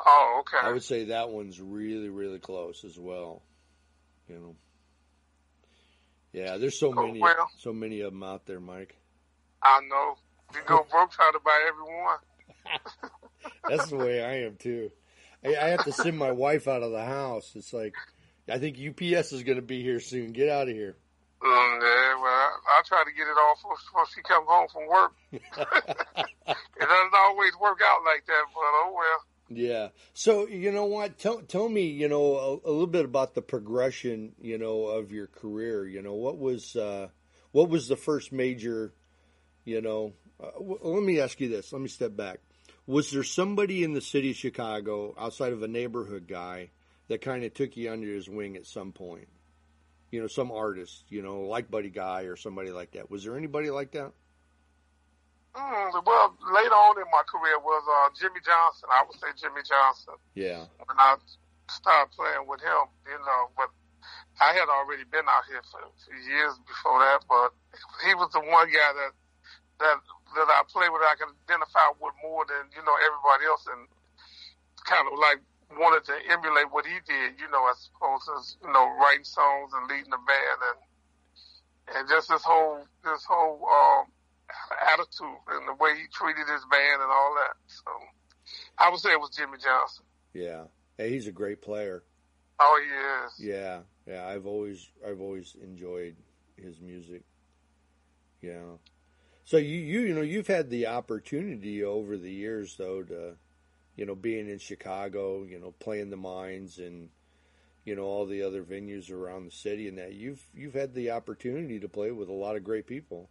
[0.06, 0.67] Oh, okay.
[0.67, 3.43] I would say that one's really, really close as well.
[4.28, 4.56] You know.
[6.34, 7.49] Yeah, there's so Oh, many, well.
[7.60, 8.97] so many of them out there, Mike.
[9.62, 10.15] I know.
[10.54, 12.17] You go broke trying to buy everyone.
[13.69, 14.91] That's the way I am too.
[15.45, 17.52] I, I have to send my wife out of the house.
[17.56, 17.93] It's like,
[18.49, 20.34] I think UPS is going to be here soon.
[20.34, 20.97] Get out of here.
[21.41, 24.67] Mm, yeah, well, I, I try to get it off before, before she comes home
[24.71, 25.13] from work.
[25.32, 29.25] it doesn't always work out like that, but oh well.
[29.49, 29.89] Yeah.
[30.13, 31.19] So you know what?
[31.19, 35.12] Tell tell me, you know, a, a little bit about the progression, you know, of
[35.12, 35.86] your career.
[35.86, 37.10] You know, what was uh,
[37.51, 38.93] what was the first major,
[39.65, 40.13] you know?
[40.41, 41.73] Uh, w- let me ask you this.
[41.73, 42.39] Let me step back.
[42.86, 46.69] Was there somebody in the city of Chicago, outside of a neighborhood guy,
[47.07, 49.27] that kind of took you under his wing at some point?
[50.11, 53.09] You know, some artist, you know, like Buddy Guy or somebody like that.
[53.09, 54.11] Was there anybody like that?
[55.53, 58.89] Mm, well, later on in my career was uh, Jimmy Johnson.
[58.89, 60.17] I would say Jimmy Johnson.
[60.33, 60.65] Yeah.
[60.81, 61.17] When I
[61.69, 63.69] started playing with him, you know, but
[64.41, 67.21] I had already been out here for, for years before that.
[67.29, 67.53] But
[68.01, 69.13] he was the one guy that
[69.77, 69.97] that
[70.35, 71.05] that I played with.
[71.05, 73.85] I can identify with more than you know everybody else, and
[74.89, 75.37] kind of like
[75.79, 77.39] wanted to emulate what he did.
[77.39, 80.79] You know, as opposed to you know writing songs and leading the band and
[81.97, 83.62] and just this whole this whole.
[83.65, 84.07] Um,
[84.93, 87.55] attitude and the way he treated his band and all that.
[87.67, 87.91] So
[88.77, 90.05] I would say it was Jimmy Johnson.
[90.33, 90.63] Yeah.
[90.97, 92.03] Hey, he's a great player.
[92.59, 93.49] Oh, he is.
[93.49, 93.79] Yeah.
[94.05, 94.27] Yeah.
[94.27, 96.15] I've always, I've always enjoyed
[96.55, 97.23] his music.
[98.41, 98.77] Yeah.
[99.45, 103.36] So you, you, you know, you've had the opportunity over the years though to,
[103.95, 107.10] you know, being in Chicago, you know, playing the mines and,
[107.86, 111.12] you know, all the other venues around the city and that you've, you've had the
[111.12, 113.29] opportunity to play with a lot of great people.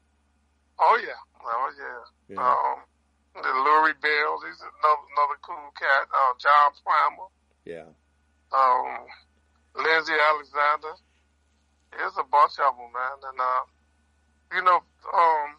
[0.79, 2.35] Oh yeah, oh yeah.
[2.35, 2.41] Yeah.
[2.43, 2.83] Um,
[3.35, 6.07] the Lurrie Bell, he's another another cool cat.
[6.11, 7.29] Uh, John Primer,
[7.65, 7.89] Yeah.
[8.53, 9.07] um,
[9.77, 10.95] Linsey Alexander.
[11.93, 13.19] There's a bunch of them, man.
[13.31, 13.65] And uh,
[14.57, 14.81] you know,
[15.15, 15.57] um,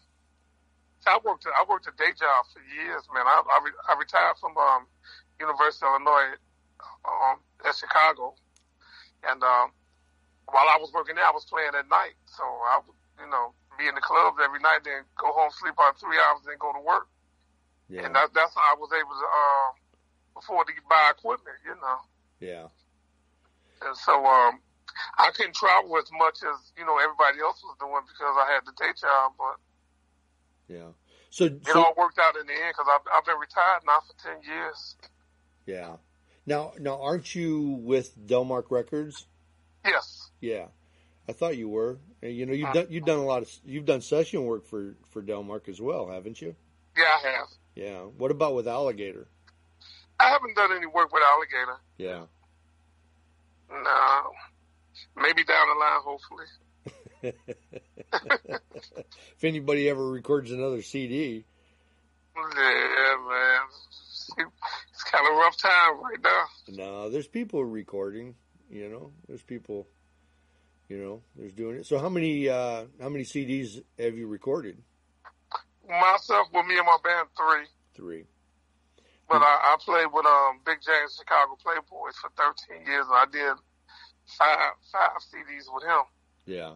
[1.06, 3.26] I worked I worked a day job for years, man.
[3.26, 4.86] I I, re- I retired from um,
[5.40, 6.36] University of Illinois
[7.04, 8.34] um, at Chicago,
[9.28, 9.72] and um,
[10.48, 12.16] while I was working there, I was playing at night.
[12.26, 15.74] So I, would, you know, be in the clubs every night, then go home, sleep
[15.74, 17.08] about three hours, then go to work.
[17.88, 18.06] Yeah.
[18.06, 19.68] And that, that's how I was able to uh,
[20.40, 21.98] afford to buy equipment, you know.
[22.40, 22.66] Yeah.
[23.84, 24.60] And so um,
[25.18, 28.64] I couldn't travel as much as you know everybody else was doing because I had
[28.64, 29.60] the day job, but
[30.68, 30.88] Yeah.
[31.30, 33.98] So, it so all worked out in the end because I've, I've been retired now
[34.06, 34.96] for ten years.
[35.66, 35.96] yeah.
[36.46, 39.26] Now, now, aren't you with Delmark Records?
[39.84, 40.66] Yes, Yeah,
[41.28, 41.98] I thought you were.
[42.22, 42.82] You know, you've uh-huh.
[42.82, 46.08] done you've done a lot of you've done session work for for Delmark as well,
[46.08, 46.54] haven't you?
[46.96, 47.48] yeah, I have.
[47.74, 47.98] Yeah.
[48.00, 49.26] What about with Alligator?
[50.20, 51.78] I haven't done any work with Alligator.
[51.98, 52.24] Yeah.
[53.70, 54.30] No,
[55.16, 56.44] maybe down the line, hopefully.
[57.24, 57.34] If
[59.44, 61.44] anybody ever records another CD,
[62.36, 63.60] Yeah, man.
[64.90, 66.44] It's kind of a rough time right now.
[66.68, 68.34] no, there's people recording.
[68.70, 69.86] You know, there's people.
[70.88, 71.86] You know, there's doing it.
[71.86, 74.78] So how many uh how many CDs have you recorded?
[75.88, 77.66] Myself, with me and my band, three.
[77.94, 78.24] Three.
[79.28, 83.26] But I, I played with um Big James Chicago Playboys for 13 years, and I
[83.30, 83.56] did
[84.38, 86.02] five five CDs with him.
[86.46, 86.74] Yeah.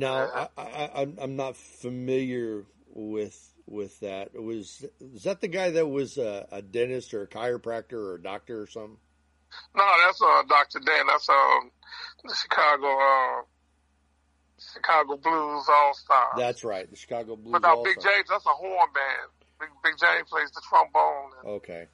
[0.00, 4.30] Now I, I, I'm I'm not familiar with with that.
[4.34, 8.14] It was is that the guy that was a, a dentist or a chiropractor or
[8.16, 8.96] a doctor or something?
[9.76, 10.80] No, that's uh Dr.
[10.80, 11.06] Dan.
[11.06, 11.70] That's um
[12.24, 13.42] the Chicago uh
[14.74, 16.34] Chicago Blues All Stars.
[16.36, 17.52] That's right, the Chicago Blues.
[17.52, 19.30] But now All Big James, that's a horn band.
[19.58, 21.30] Big, Big James plays the trombone.
[21.42, 21.86] And, Okay,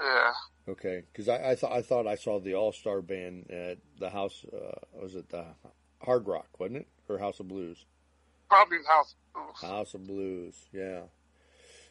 [0.00, 0.32] yeah.
[0.68, 4.10] okay, because I, I thought I thought I saw the All Star band at the
[4.10, 4.44] house.
[4.52, 5.44] Uh, was it the
[6.04, 6.48] Hard Rock?
[6.58, 7.84] Wasn't it or House of Blues?
[8.48, 9.70] Probably House of Blues.
[9.70, 11.00] House of Blues, yeah.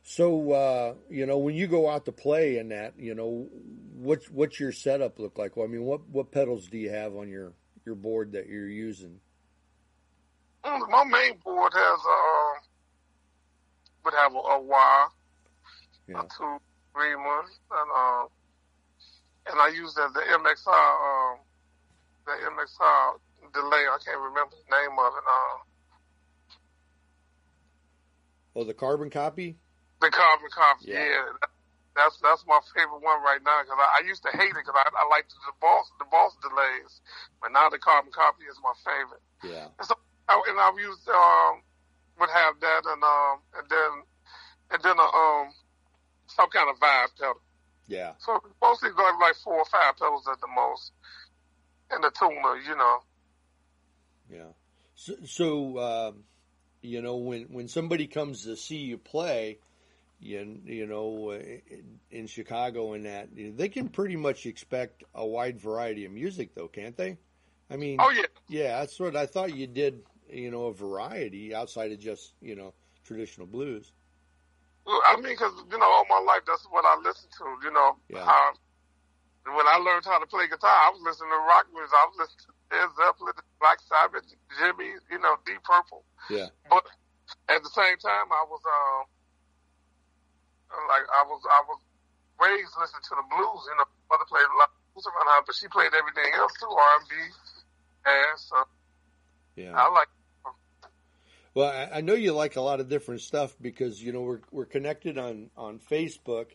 [0.04, 3.48] So uh, you know, when you go out to play in that, you know,
[3.96, 5.56] what's what's your setup look like?
[5.56, 7.54] Well, I mean, what what pedals do you have on your
[7.86, 9.20] your board that you're using?
[10.66, 12.60] Mm, My main board has uh
[14.06, 15.08] would have a, a wire,
[16.08, 16.58] Yeah, a two
[16.94, 18.26] green one, and uh
[19.52, 21.38] and I use the the MXR um
[22.26, 23.20] the MXR
[23.54, 23.86] delay.
[23.88, 25.26] I can't remember the name of it.
[25.26, 25.56] Uh,
[28.56, 29.58] oh, the carbon copy.
[30.02, 30.86] the carbon copy.
[30.88, 31.06] Yeah.
[31.06, 31.48] Yeah.
[31.96, 34.74] That's that's my favorite one right now because I, I used to hate it because
[34.74, 37.02] I, I liked the boss the boss delays,
[37.38, 39.22] but now the carbon copy is my favorite.
[39.46, 39.70] Yeah,
[40.26, 41.62] I, and I've used um
[42.20, 43.92] would have that and um and then
[44.74, 45.54] and then a, um
[46.26, 47.38] some kind of vibe pedal.
[47.86, 50.94] yeah, So mostly like like four or five pedals at the most,
[51.92, 53.06] and the tuner, you know.
[54.34, 54.52] Yeah.
[54.96, 56.24] So, so um,
[56.82, 59.60] you know, when when somebody comes to see you play,
[60.20, 61.40] you you know, uh,
[62.12, 66.68] in Chicago and that, they can pretty much expect a wide variety of music, though,
[66.68, 67.18] can't they?
[67.70, 70.02] I mean, Oh yeah, Yeah, that's what I thought you did.
[70.30, 72.74] You know, a variety outside of just you know
[73.06, 73.92] traditional blues.
[74.86, 77.46] Well, I mean, because you know, all my life that's what I listened to.
[77.64, 78.24] You know, Yeah.
[78.24, 78.54] um,
[79.56, 81.92] when I learned how to play guitar, I was listening to rock music.
[81.94, 84.26] I was listening to Led Zeppelin, Black Sabbath,
[84.58, 86.02] Jimmy, you know, Deep Purple.
[86.30, 86.84] Yeah, But
[87.50, 89.06] at the same time, I was um,
[90.90, 91.80] like I was I was
[92.42, 93.62] raised listening to the blues.
[93.70, 96.54] You know, mother played a lot of blues around her, but she played everything else
[96.58, 97.16] too, R and B,
[98.10, 98.58] and so
[99.56, 99.78] yeah.
[99.78, 100.10] I like.
[101.54, 104.42] Well, I, I know you like a lot of different stuff because you know we're
[104.50, 106.48] we're connected on on Facebook,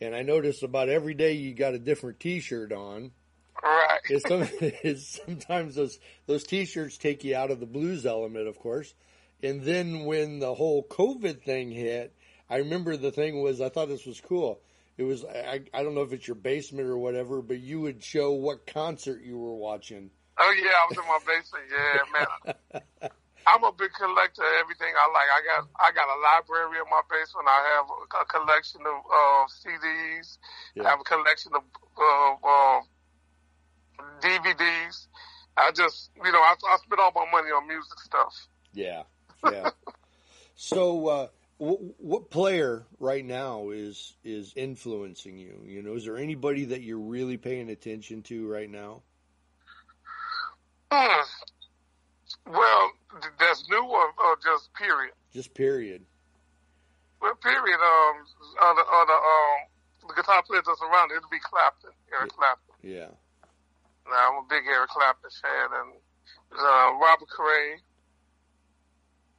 [0.00, 3.12] and I notice about every day you got a different T-shirt on.
[3.64, 4.00] Right.
[4.10, 8.58] It's, some, it's sometimes those those T-shirts take you out of the blues element, of
[8.58, 8.94] course,
[9.42, 12.14] and then when the whole COVID thing hit,
[12.50, 14.60] I remember the thing was I thought this was cool.
[14.96, 18.04] It was I, I don't know if it's your basement or whatever, but you would
[18.04, 20.10] show what concert you were watching.
[20.38, 21.64] Oh yeah, I was in my basement.
[21.70, 23.10] Yeah, man.
[23.46, 25.28] I'm a big collector of everything I like.
[25.28, 27.48] I got I got a library in my basement.
[27.48, 30.38] I have a, collection of uh, CDs.
[30.74, 30.84] Yeah.
[30.84, 31.62] I have a collection of
[31.96, 32.80] uh, uh,
[34.20, 35.06] DVDs.
[35.56, 38.34] I just, you know, I, I spend all my money on music stuff.
[38.72, 39.02] Yeah,
[39.44, 39.70] yeah.
[40.56, 41.28] so, uh,
[41.60, 45.60] w- what player right now is is influencing you?
[45.64, 49.02] You know, is there anybody that you're really paying attention to right now?
[50.90, 51.22] Hmm.
[52.46, 52.90] Well,
[53.38, 55.14] that's new or, or just period?
[55.32, 56.02] Just period.
[57.20, 57.78] Well, period.
[57.78, 58.24] Um,
[58.60, 62.74] other other um, the guitar player that's around it, it'll be Clapton, Eric Clapton.
[62.82, 63.08] Yeah,
[64.08, 65.90] Now, I'm a big Eric Clapton fan, and
[66.58, 67.80] uh, Robert Cray.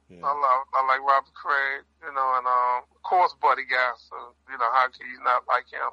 [0.06, 3.90] I love, I like Robert Cray, you know, and um, of course Buddy Guy.
[4.08, 4.14] So
[4.50, 5.90] you know, how can you not like him?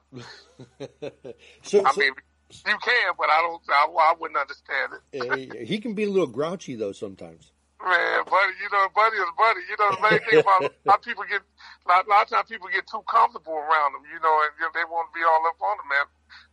[1.63, 2.13] so, I so- mean,
[2.53, 3.61] you can, but I don't.
[3.69, 5.01] I, I wouldn't understand it.
[5.17, 7.51] uh, he can be a little grouchy though sometimes.
[7.81, 9.59] Man, buddy, you know, buddy is buddy.
[9.67, 12.47] You know, the main thing about how people get, a lot, a lot of times
[12.47, 15.25] people get too comfortable around them, you know, and you know, they want to be
[15.25, 16.05] all up on them, man.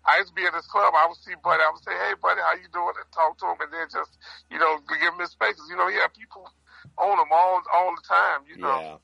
[0.04, 0.94] I used to be at this club.
[0.96, 1.62] I would see Buddy.
[1.62, 4.16] I would say, "Hey, Buddy, how you doing?" and talk to him, and then just,
[4.50, 5.66] you know, give him his spaces.
[5.68, 6.48] You know, yeah, people
[6.98, 8.42] own him all all the time.
[8.48, 8.96] You know, Yeah,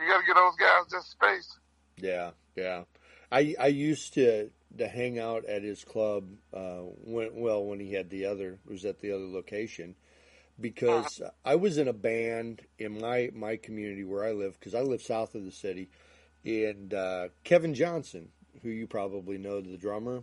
[0.00, 1.58] you got to get those guys just space.
[1.96, 2.84] yeah, yeah.
[3.30, 7.92] I I used to to hang out at his club uh, when well when he
[7.92, 9.94] had the other was at the other location
[10.60, 14.80] because I was in a band in my my community where I live because I
[14.80, 15.88] live south of the city,
[16.44, 18.28] and uh, Kevin Johnson,
[18.62, 20.22] who you probably know, the drummer.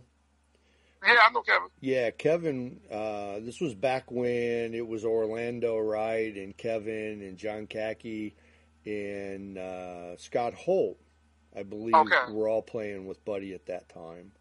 [1.04, 1.68] Yeah, I know Kevin.
[1.80, 2.80] Yeah, Kevin.
[2.90, 8.34] Uh, this was back when it was Orlando Wright and Kevin and John Cackey
[8.84, 10.98] and uh, Scott Holt.
[11.56, 12.32] I believe Okay.
[12.32, 14.32] were all playing with Buddy at that time.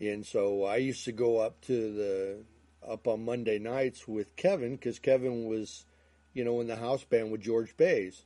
[0.00, 2.44] And so I used to go up to the
[2.86, 5.84] up on Monday nights with Kevin because Kevin was,
[6.32, 8.24] you know, in the house band with George Baze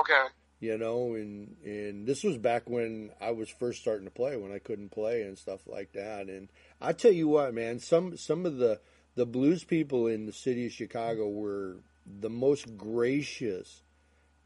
[0.00, 0.24] Okay.
[0.64, 4.50] You know, and and this was back when I was first starting to play, when
[4.50, 6.30] I couldn't play and stuff like that.
[6.30, 6.48] And
[6.80, 8.80] I tell you what, man, some some of the
[9.14, 13.82] the blues people in the city of Chicago were the most gracious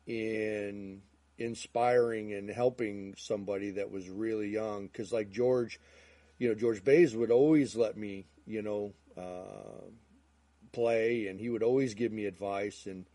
[0.09, 1.02] in
[1.38, 4.88] inspiring and helping somebody that was really young.
[4.88, 5.78] Because like George,
[6.37, 9.87] you know, George Baze would always let me, you know, uh,
[10.72, 13.07] play, and he would always give me advice and.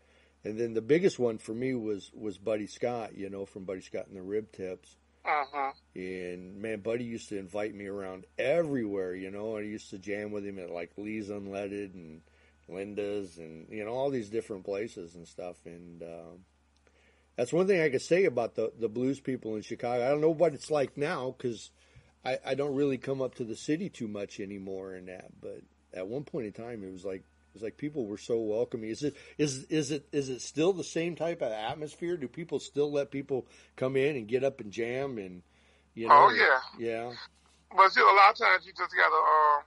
[0.44, 3.80] And then the biggest one for me was was Buddy Scott, you know, from Buddy
[3.80, 4.96] Scott and the Rib Tips.
[5.24, 5.72] Uh-huh.
[5.94, 9.56] And man, Buddy used to invite me around everywhere, you know.
[9.56, 12.20] I used to jam with him at like Lee's Unleaded and
[12.68, 15.56] Linda's, and you know all these different places and stuff.
[15.64, 16.44] And um,
[17.36, 20.04] that's one thing I could say about the the blues people in Chicago.
[20.04, 21.70] I don't know what it's like now because
[22.22, 25.40] I, I don't really come up to the city too much anymore and that.
[25.40, 27.24] But at one point in time, it was like
[27.54, 28.90] it was like people were so welcoming.
[28.90, 32.16] Is it is is it is it still the same type of atmosphere?
[32.16, 35.42] Do people still let people come in and get up and jam and
[35.94, 36.26] you know?
[36.26, 36.58] Oh, yeah.
[36.74, 37.14] yeah,
[37.70, 39.58] But know, a lot of times you just gotta, uh,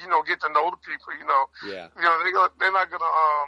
[0.00, 1.12] you know, get to know the people.
[1.20, 3.46] You know, yeah, you know they go, they're not gonna um,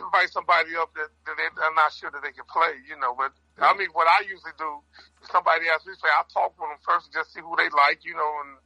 [0.08, 2.80] invite somebody up that, that they, they're not sure that they can play.
[2.88, 4.80] You know, but I mean, what I usually do,
[5.20, 7.52] if somebody asks me to play, I talk with them first and just see who
[7.60, 8.00] they like.
[8.08, 8.56] You know, and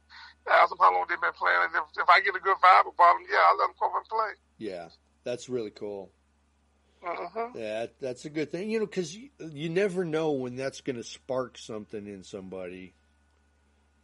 [0.51, 1.59] ask them how long they've been playing.
[1.75, 4.05] If, if I get a good vibe about them, yeah, I let them come and
[4.05, 4.31] play.
[4.57, 4.89] yeah.
[5.23, 6.11] That's really cool.
[7.03, 10.81] hmm Yeah, that's a good thing, you know, because you, you never know when that's
[10.81, 12.93] going to spark something in somebody,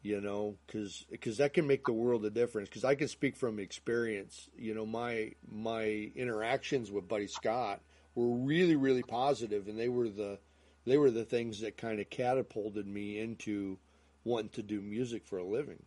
[0.02, 2.70] you know, because because that can make the world a difference.
[2.70, 7.82] Because I can speak from experience, you know, my my interactions with Buddy Scott
[8.14, 10.38] were really really positive, and they were the
[10.86, 13.78] they were the things that kind of catapulted me into
[14.24, 15.82] wanting to do music for a living.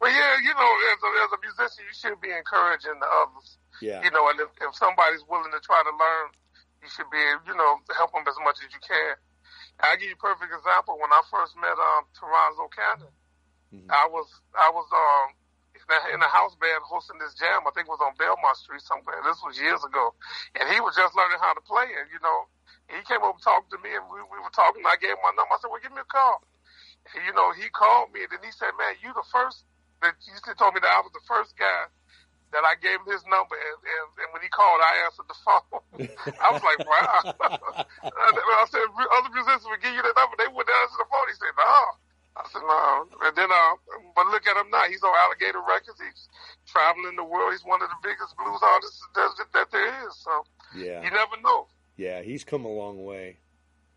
[0.00, 3.58] Well, yeah, you know, as a, as a musician, you should be encouraging the others.
[3.80, 6.28] Yeah, You know, and if, if somebody's willing to try to learn,
[6.80, 9.16] you should be, you know, help them as much as you can.
[9.80, 10.96] I'll give you a perfect example.
[11.00, 13.12] When I first met um, Toronzo Cannon,
[13.70, 13.86] Mhm.
[13.88, 14.26] I was
[14.58, 15.30] I was um,
[16.12, 17.62] in, a, house band hosting this jam.
[17.66, 19.22] I think it was on Belmont Street somewhere.
[19.22, 20.14] This was years ago,
[20.58, 21.86] and he was just learning how to play.
[21.86, 22.50] And you know,
[22.90, 24.82] he came over and talked to me, and we, we were talking.
[24.82, 25.54] And I gave him my number.
[25.54, 26.42] I said, "Well, give me a call."
[27.14, 29.64] And, you know, he called me, and then he said, "Man, you the first
[30.02, 31.86] that you still told me that I was the first guy
[32.50, 35.28] that I gave him his number, and, and, and when when he called, I answered
[35.28, 35.80] the phone.
[36.40, 37.20] I was like, wow.
[38.00, 41.28] I said, other musicians would give you that number, they wouldn't answer the phone.
[41.28, 41.78] He said, no.
[42.40, 43.04] I said, no.
[43.28, 43.74] And then, uh,
[44.16, 44.88] but look at him now.
[44.88, 46.00] He's on Alligator Records.
[46.00, 46.24] He's
[46.64, 47.52] traveling the world.
[47.52, 50.16] He's one of the biggest blues artists that, that there is.
[50.24, 50.32] So
[50.74, 51.04] Yeah.
[51.04, 51.68] you never know.
[52.00, 53.38] Yeah, he's come a long way.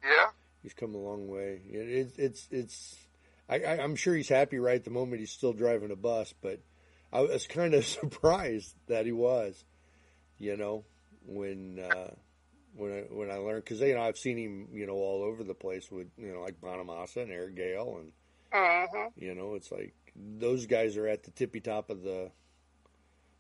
[0.04, 0.36] Yeah.
[0.62, 1.62] He's come a long way.
[1.72, 2.98] It, it, it's it's.
[3.54, 5.20] I, I, I'm sure he's happy right at the moment.
[5.20, 6.60] He's still driving a bus, but
[7.12, 9.64] I was kind of surprised that he was.
[10.40, 10.84] You know,
[11.26, 12.12] when uh,
[12.76, 15.44] when I when I learned because you know I've seen him you know all over
[15.44, 18.12] the place with you know like Bonamassa and Eric Gale and
[18.52, 22.32] hmm you know it's like those guys are at the tippy top of the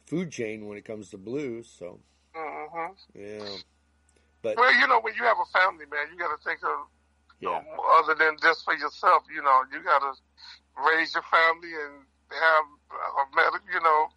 [0.05, 1.73] food chain when it comes to blues.
[1.77, 1.99] So
[2.35, 3.57] hmm yeah,
[4.41, 6.87] but Well, you know, when you have a family, man, you got to think of
[7.43, 7.63] yeah,
[7.99, 9.23] other than just for yourself.
[9.33, 10.13] You know, you got to
[10.79, 14.09] raise your family and have uh, med- you know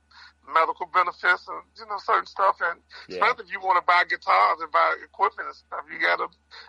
[0.46, 2.56] medical benefits and you know certain stuff.
[2.62, 5.98] And yeah, especially if you want to buy guitars and buy equipment and stuff, you
[5.98, 6.28] got to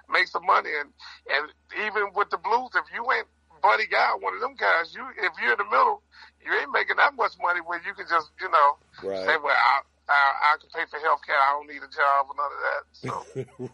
[0.10, 0.74] make some money.
[0.74, 0.90] And
[1.30, 1.44] and
[1.86, 3.28] even with the blues, if you ain't
[3.62, 6.02] buddy guy, one of them guys, you if you're in the middle,
[6.44, 8.78] you ain't making that much money where you can just you know
[9.26, 11.36] say, well, I I, I can pay for health care.
[11.36, 12.84] I don't need a job or none of that.
[12.92, 13.12] So.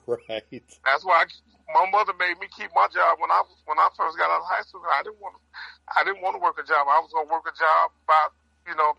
[0.30, 0.44] right.
[0.84, 1.26] That's why I,
[1.74, 4.46] my mother made me keep my job when I was when I first got out
[4.46, 4.86] of high school.
[4.86, 5.42] I didn't want to,
[5.90, 6.86] I didn't want to work a job.
[6.86, 8.30] I was going to work a job, buy
[8.68, 8.94] you know,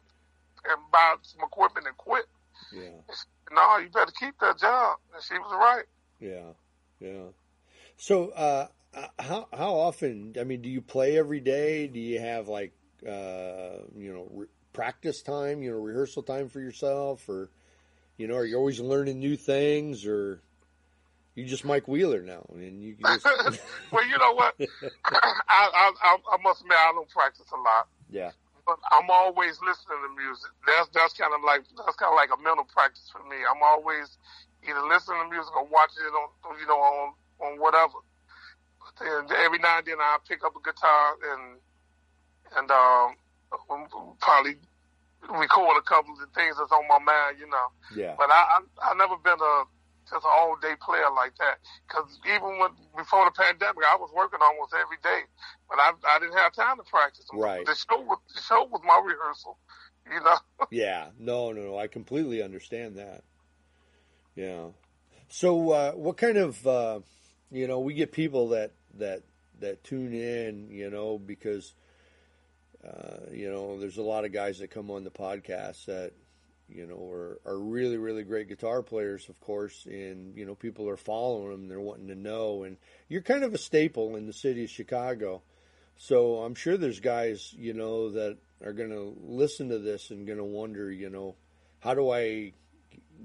[0.67, 2.27] and buy some equipment and quit.
[2.73, 3.01] Yeah.
[3.53, 4.99] No, you better keep that job.
[5.15, 5.85] And she was right.
[6.21, 6.53] Yeah,
[7.01, 7.31] yeah.
[7.97, 10.35] So, uh, uh, how how often?
[10.41, 11.87] I mean, do you play every day?
[11.87, 12.73] Do you have like
[13.07, 15.63] uh, you know re- practice time?
[15.63, 17.51] You know, rehearsal time for yourself, or
[18.17, 20.41] you know, are you always learning new things, or
[21.35, 23.25] you just Mike Wheeler now, and you just
[23.93, 24.55] well, you know what?
[25.05, 25.21] I,
[25.51, 28.31] I I I must admit I don't practice a lot, yeah,
[28.67, 30.51] but I'm always listening to music.
[30.67, 33.37] That's that's kind of like that's kind of like a mental practice for me.
[33.43, 34.17] I'm always
[34.63, 37.99] either listening to music or watching it on you know on on whatever.
[39.01, 41.59] And every now and then I pick up a guitar and
[42.57, 43.17] and um
[44.21, 44.57] probably
[45.29, 47.67] record a couple of the things that's on my mind, you know.
[47.97, 49.65] yeah, But I I I never been a
[50.15, 51.59] just an all day player like that.
[51.87, 55.27] Because even when before the pandemic, I was working almost every day,
[55.69, 57.27] but I I didn't have time to practice.
[57.33, 57.67] Right.
[57.67, 59.59] The show was the show was my rehearsal,
[60.07, 60.39] you know.
[60.71, 61.11] yeah.
[61.19, 61.79] No, no, no.
[61.79, 63.25] I completely understand that.
[64.37, 64.69] Yeah.
[65.29, 67.01] So, uh, what kind of uh,
[67.51, 69.23] you know we get people that that
[69.61, 71.75] that tune in, you know, because
[72.87, 76.13] uh, you know there's a lot of guys that come on the podcast that
[76.75, 80.89] you know are are really really great guitar players, of course, and you know people
[80.89, 82.77] are following them, they're wanting to know, and
[83.09, 85.43] you're kind of a staple in the city of Chicago.
[85.97, 90.27] So I'm sure there's guys, you know, that are going to listen to this and
[90.27, 91.37] going to wonder, you know,
[91.79, 92.53] how do I,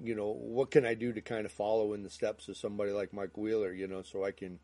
[0.03, 2.91] you know, what can I do to kind of follow in the steps of somebody
[2.91, 4.59] like Mike Wheeler, you know, so I can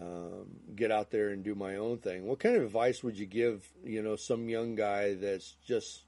[0.00, 2.26] um, get out there and do my own thing.
[2.26, 6.02] What kind of advice would you give, you know, some young guy that's just,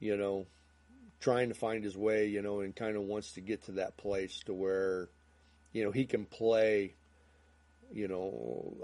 [0.00, 0.46] you know,
[1.20, 3.96] trying to find his way, you know, and kind of wants to get to that
[3.96, 5.08] place to where,
[5.72, 6.94] you know, he can play
[7.92, 8.76] you know,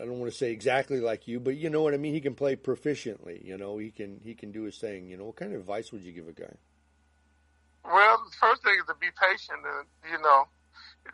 [0.00, 2.14] I don't want to say exactly like you, but you know what I mean.
[2.14, 3.44] He can play proficiently.
[3.44, 5.08] You know, he can he can do his thing.
[5.08, 6.54] You know, what kind of advice would you give a guy?
[7.84, 10.46] Well, the first thing is to be patient and you know,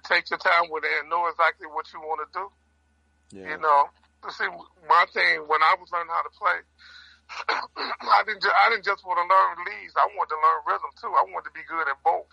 [0.05, 3.41] take your time with it and know exactly what you want to do.
[3.41, 3.89] Yeah, You know,
[4.29, 4.47] see,
[4.89, 6.61] my thing when I was learning how to play,
[8.09, 8.43] I didn't.
[8.43, 9.95] Ju- I didn't just want to learn leads.
[9.97, 11.13] I wanted to learn rhythm too.
[11.13, 12.29] I wanted to be good at both.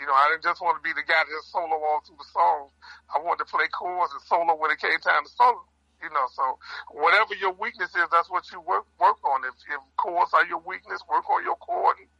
[0.00, 2.18] You know, I didn't just want to be the guy that just solo all through
[2.20, 2.72] the song.
[3.12, 5.62] I wanted to play chords and solo when it came time to solo.
[6.02, 6.58] You know, so
[6.92, 9.44] whatever your weakness is, that's what you work work on.
[9.46, 12.10] If, if chords are your weakness, work on your chord, and,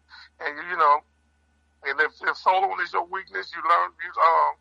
[0.47, 1.03] and you know,
[1.87, 4.53] and if, if soloing is your weakness, you learn you um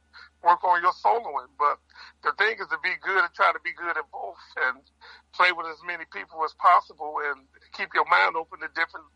[0.45, 1.49] work on your soloing.
[1.57, 1.81] But
[2.21, 4.37] the thing is to be good and try to be good at both,
[4.69, 4.85] and
[5.33, 9.09] play with as many people as possible, and keep your mind open to different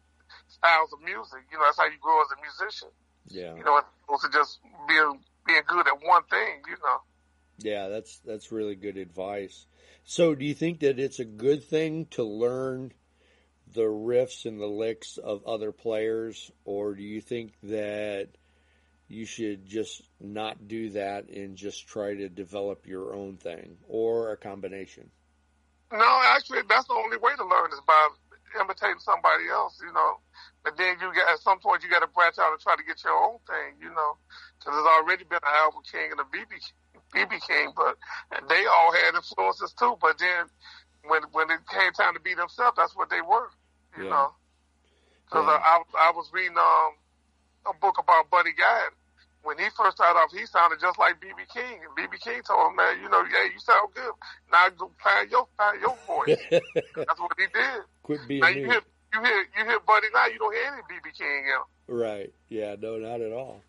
[0.50, 1.46] styles of music.
[1.54, 2.90] You know, that's how you grow as a musician.
[3.30, 4.60] yeah, You know, as opposed to just
[4.90, 6.66] being being good at one thing.
[6.68, 7.00] You know.
[7.60, 7.88] yeah.
[7.88, 9.66] That's that's really good advice.
[10.04, 12.92] So, do you think that it's a good thing to learn
[13.74, 18.30] the riffs and the licks of other players, or do you think that
[19.10, 24.32] you should just not do that and just try to develop your own thing, or
[24.32, 25.10] a combination?
[25.92, 28.10] No, actually, that's the only way to learn is by
[28.60, 30.20] imitating somebody else, you know.
[30.64, 32.84] But then you get at some point you got to branch out and try to
[32.84, 34.18] get your own thing, you know.
[34.60, 36.54] Because there's already been an Albert King and a BB
[37.16, 37.98] BB King, but
[38.36, 39.98] and they all had influences too.
[40.02, 40.46] But then
[41.08, 43.50] when when it came time to be themselves, that's what they were,
[43.98, 44.10] you Yeah.
[44.10, 44.34] know.
[45.26, 45.58] Because Yeah.
[45.58, 46.94] I, I I was reading um
[47.66, 48.90] a book about Buddy Guy.
[49.44, 52.72] When he first started off, he sounded just like BB King, and BB King told
[52.72, 54.12] him, "Man, you know, yeah, you sound good.
[54.52, 56.38] Now go find your find your voice."
[56.96, 57.82] That's what he did.
[58.04, 58.82] Quit being Now you hear
[59.14, 61.62] you hear you hear Buddy now, you don't hear any BB King in him.
[61.88, 62.34] Right.
[62.50, 63.62] Yeah, no, not at all.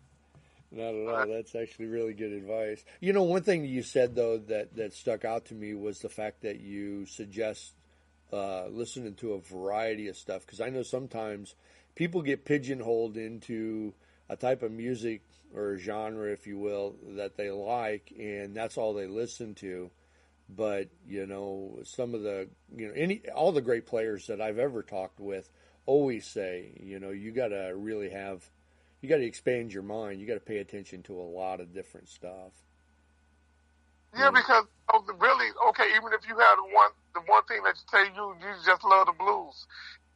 [0.71, 1.27] Not at all.
[1.27, 2.83] That's actually really good advice.
[2.99, 6.09] You know, one thing you said though that that stuck out to me was the
[6.09, 7.73] fact that you suggest
[8.31, 11.55] uh, listening to a variety of stuff because I know sometimes
[11.95, 13.93] people get pigeonholed into
[14.29, 15.21] a type of music
[15.55, 19.91] or genre, if you will, that they like, and that's all they listen to.
[20.49, 24.59] But you know, some of the you know any all the great players that I've
[24.59, 25.49] ever talked with
[25.85, 28.49] always say, you know, you got to really have
[29.01, 30.19] you got to expand your mind.
[30.19, 32.53] You got to pay attention to a lot of different stuff.
[34.17, 37.63] Yeah, because oh, the- really, okay, even if you had the one the one thing
[37.63, 39.67] that you tell you you just love the blues,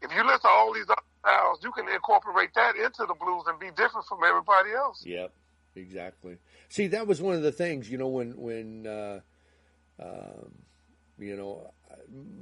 [0.02, 3.44] if you listen to all these other styles, you can incorporate that into the blues
[3.48, 5.02] and be different from everybody else.
[5.06, 5.34] Yep,
[5.76, 6.38] exactly.
[6.70, 9.20] See, that was one of the things, you know, when when uh,
[10.02, 10.52] um,
[11.18, 11.72] you know,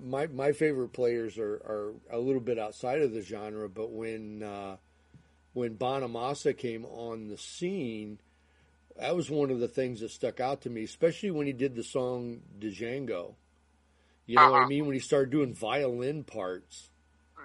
[0.04, 4.44] my my favorite players are, are a little bit outside of the genre, but when
[4.44, 4.78] uh,
[5.54, 8.20] when Bonamassa came on the scene,
[8.98, 11.76] that was one of the things that stuck out to me, especially when he did
[11.76, 13.36] the song Django.
[14.26, 14.68] You know what I Uh-huh.
[14.70, 14.86] mean?
[14.86, 16.90] When he started doing violin parts.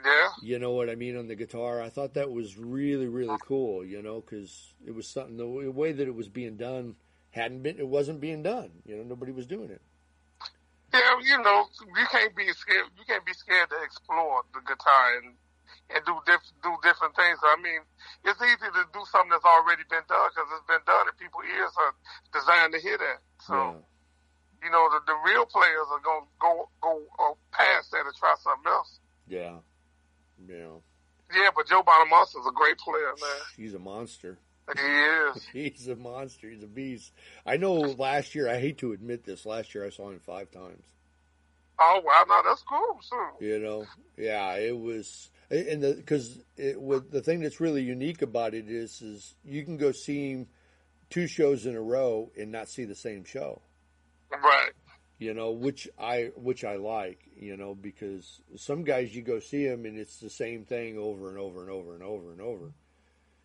[0.04, 1.82] Yeah, You know what I mean on the guitar.
[1.82, 3.84] I thought that was really really cool.
[3.84, 6.96] You know, because it was something the way- that it was being done
[7.30, 7.78] hadn't been.
[7.78, 8.70] It wasn't being done.
[8.86, 9.82] You know, nobody was doing it.
[10.92, 12.86] yeah, you know, you can't be scared.
[12.98, 15.34] You can't be scared to explore the guitar and
[15.90, 17.38] and do diff- do different things.
[17.42, 17.80] I mean,
[18.24, 21.44] it's easy to do something that's already been done because it's been done and people's
[21.48, 21.92] ears are
[22.32, 23.18] designed to hear that.
[23.44, 23.54] So.
[23.54, 23.72] Yeah.
[24.66, 28.14] you know, the, the real players are going to go go uh, past that and
[28.16, 28.98] try something else.
[29.28, 29.58] Yeah,
[30.46, 30.78] yeah.
[31.34, 33.40] Yeah, but Joe Bonamassa's a great player, man.
[33.56, 34.38] He's a monster.
[34.74, 35.46] He is.
[35.52, 36.48] He's a monster.
[36.48, 37.12] He's a beast.
[37.46, 37.74] I know.
[37.74, 39.46] Last year, I hate to admit this.
[39.46, 40.84] Last year, I saw him five times.
[41.80, 43.46] Oh wow, Now that's cool too.
[43.46, 43.86] You know,
[44.16, 48.68] yeah, it was, and the because it with the thing that's really unique about it
[48.68, 50.48] is, is you can go see him
[51.08, 53.62] two shows in a row and not see the same show.
[54.30, 54.72] Right.
[55.18, 57.18] You know, which I which I like.
[57.36, 61.28] You know, because some guys you go see them and it's the same thing over
[61.28, 62.72] and over and over and over and over.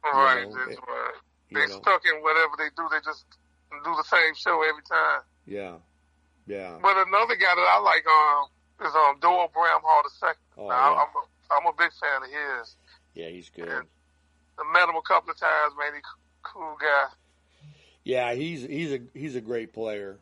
[0.04, 0.44] Right.
[0.48, 1.14] know, that's it- right.
[1.50, 2.88] You They know, stuck in whatever they do.
[2.92, 3.26] They just
[3.72, 5.22] do the same show every time.
[5.46, 5.76] yeah,
[6.48, 6.78] yeah.
[6.82, 10.42] But another guy that I like um is um Doyle Bramhall the second.
[10.58, 11.02] Oh, Now, yeah.
[11.02, 12.76] I'm a, I'm a big fan of his.
[13.16, 13.68] Yeah, he's good.
[13.68, 13.88] And
[14.60, 15.94] I met him a couple of times, man.
[15.96, 16.02] He
[16.44, 17.06] cool guy.
[18.04, 20.20] Yeah, he's he's a he's a great player.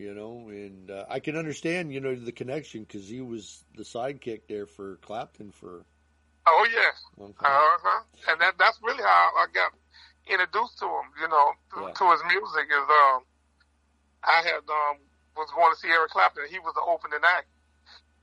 [0.00, 3.82] You know, and uh, I can understand you know the connection because he was the
[3.82, 5.84] sidekick there for Clapton for
[6.48, 6.96] Oh yeah.
[7.20, 7.28] a.
[7.28, 8.02] Uh huh.
[8.32, 9.72] And that that's really how I got
[10.24, 11.06] introduced to him.
[11.20, 11.92] You know, to, Yeah.
[11.92, 13.20] to his music is um,
[14.24, 15.04] I had um
[15.36, 16.48] was going to see Eric Clapton.
[16.48, 17.48] He was the opening act.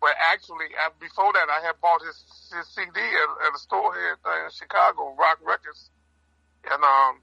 [0.01, 2.17] But actually, uh, before that, I had bought his
[2.57, 5.91] his CD at, at a store here uh, in Chicago, Rock Records,
[6.65, 7.21] and um,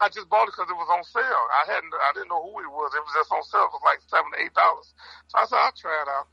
[0.00, 1.44] I just bought it because it was on sale.
[1.54, 2.90] I hadn't, I didn't know who he was.
[2.94, 3.70] It was just on sale.
[3.70, 4.90] It was like seven, eight dollars.
[5.30, 6.26] So I said, I'll try it out.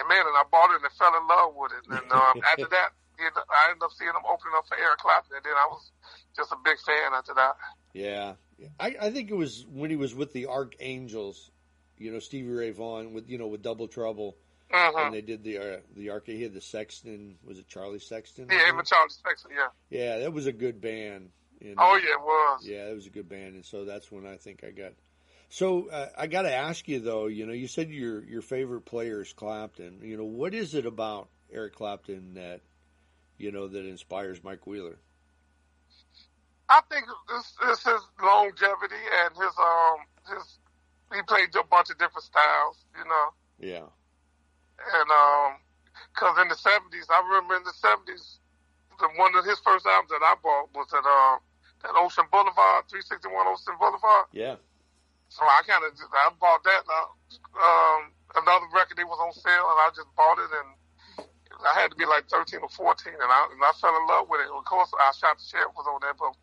[0.00, 1.84] And man, and I bought it and fell in love with it.
[1.92, 5.36] And um, after that, it, I ended up seeing him opening up for Eric Clapton,
[5.36, 5.92] and then I was
[6.36, 7.54] just a big fan after that.
[7.92, 8.40] Yeah,
[8.80, 11.50] I I think it was when he was with the Arc Angels,
[11.98, 14.36] you know Stevie Ray Vaughan with you know with Double Trouble,
[14.72, 16.24] hmm and they did the uh, the Arch.
[16.26, 17.36] He had the Sexton.
[17.44, 18.48] Was it Charlie Sexton?
[18.50, 18.74] Yeah, think?
[18.74, 19.50] even Charlie Sexton.
[19.54, 19.68] Yeah.
[19.90, 21.30] Yeah, that was a good band.
[21.62, 22.66] And, Oh uh, yeah, it was.
[22.66, 24.92] Yeah, it was a good band, and so that's when I think I got.
[25.48, 27.26] So uh, I got to ask you though.
[27.26, 30.00] You know, you said your your favorite player is Clapton.
[30.02, 32.60] You know, what is it about Eric Clapton that
[33.38, 34.98] you know that inspires Mike Wheeler?
[36.68, 39.98] I think this this his longevity and his um
[40.34, 40.58] his
[41.14, 43.26] he played a bunch of different styles, you know,
[43.60, 43.86] Yeah,
[44.80, 45.60] and um
[46.14, 48.38] because in the seventies, I remember in the seventies,
[48.98, 51.40] the one of his first albums that I bought was at um
[51.82, 54.26] that Ocean Boulevard, three sixty one Ocean Boulevard.
[54.32, 54.56] yeah,
[55.28, 56.82] So I kind of I bought that.
[56.86, 57.02] And I,
[57.58, 58.00] um,
[58.42, 60.70] another record that was on sale, and I just bought it, and
[61.62, 64.26] I had to be like thirteen or fourteen, and I and I fell in love
[64.30, 64.50] with it.
[64.50, 66.34] Of course, I shot the sheriff was on there, but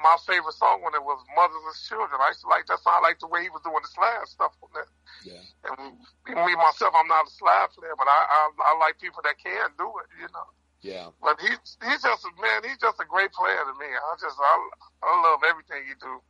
[0.00, 2.98] my favorite song on it was "Motherless Children." I used to like that song.
[2.98, 4.88] I like the way he was doing the slide stuff on that.
[5.22, 5.42] yeah.
[5.70, 5.98] And
[6.34, 9.70] me myself, I'm not a slide player, but I I, I like people that can
[9.78, 10.48] do it, you know.
[10.84, 12.62] Yeah, But he's he's just a man.
[12.64, 13.86] He's just a great player to me.
[13.86, 14.70] I just I
[15.02, 16.20] I love everything he do.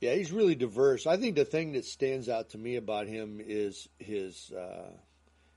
[0.00, 0.14] yeah.
[0.14, 1.06] He's really diverse.
[1.06, 4.90] I think the thing that stands out to me about him is his uh,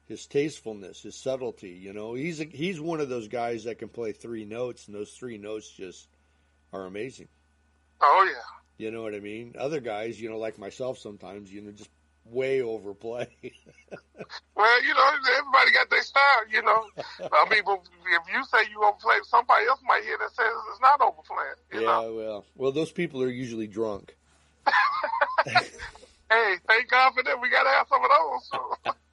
[0.06, 1.72] his tastefulness, his subtlety.
[1.72, 4.96] You know, he's a, he's one of those guys that can play three notes, and
[4.96, 6.08] those three notes just
[6.74, 7.28] are amazing.
[8.02, 8.86] Oh yeah.
[8.86, 9.56] You know what I mean?
[9.58, 11.90] Other guys, you know, like myself, sometimes you know just
[12.26, 13.28] way overplay.
[14.56, 15.10] Well, you know,
[15.40, 16.86] everybody got their style, you know.
[17.34, 20.80] I mean, but if you say you overplay, somebody else might hear that says it's
[20.80, 21.56] not overplaying.
[21.74, 22.14] You yeah, know?
[22.14, 24.16] well, well, those people are usually drunk.
[26.32, 27.42] Hey, thank God for that.
[27.42, 28.50] We got to have some of those.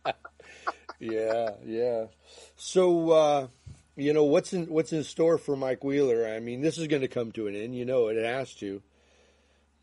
[0.05, 0.13] So.
[1.01, 2.05] yeah, yeah.
[2.57, 3.47] So, uh,
[3.97, 6.29] you know, what's in what's in store for Mike Wheeler?
[6.29, 7.75] I mean, this is going to come to an end.
[7.75, 8.81] You know, it has to.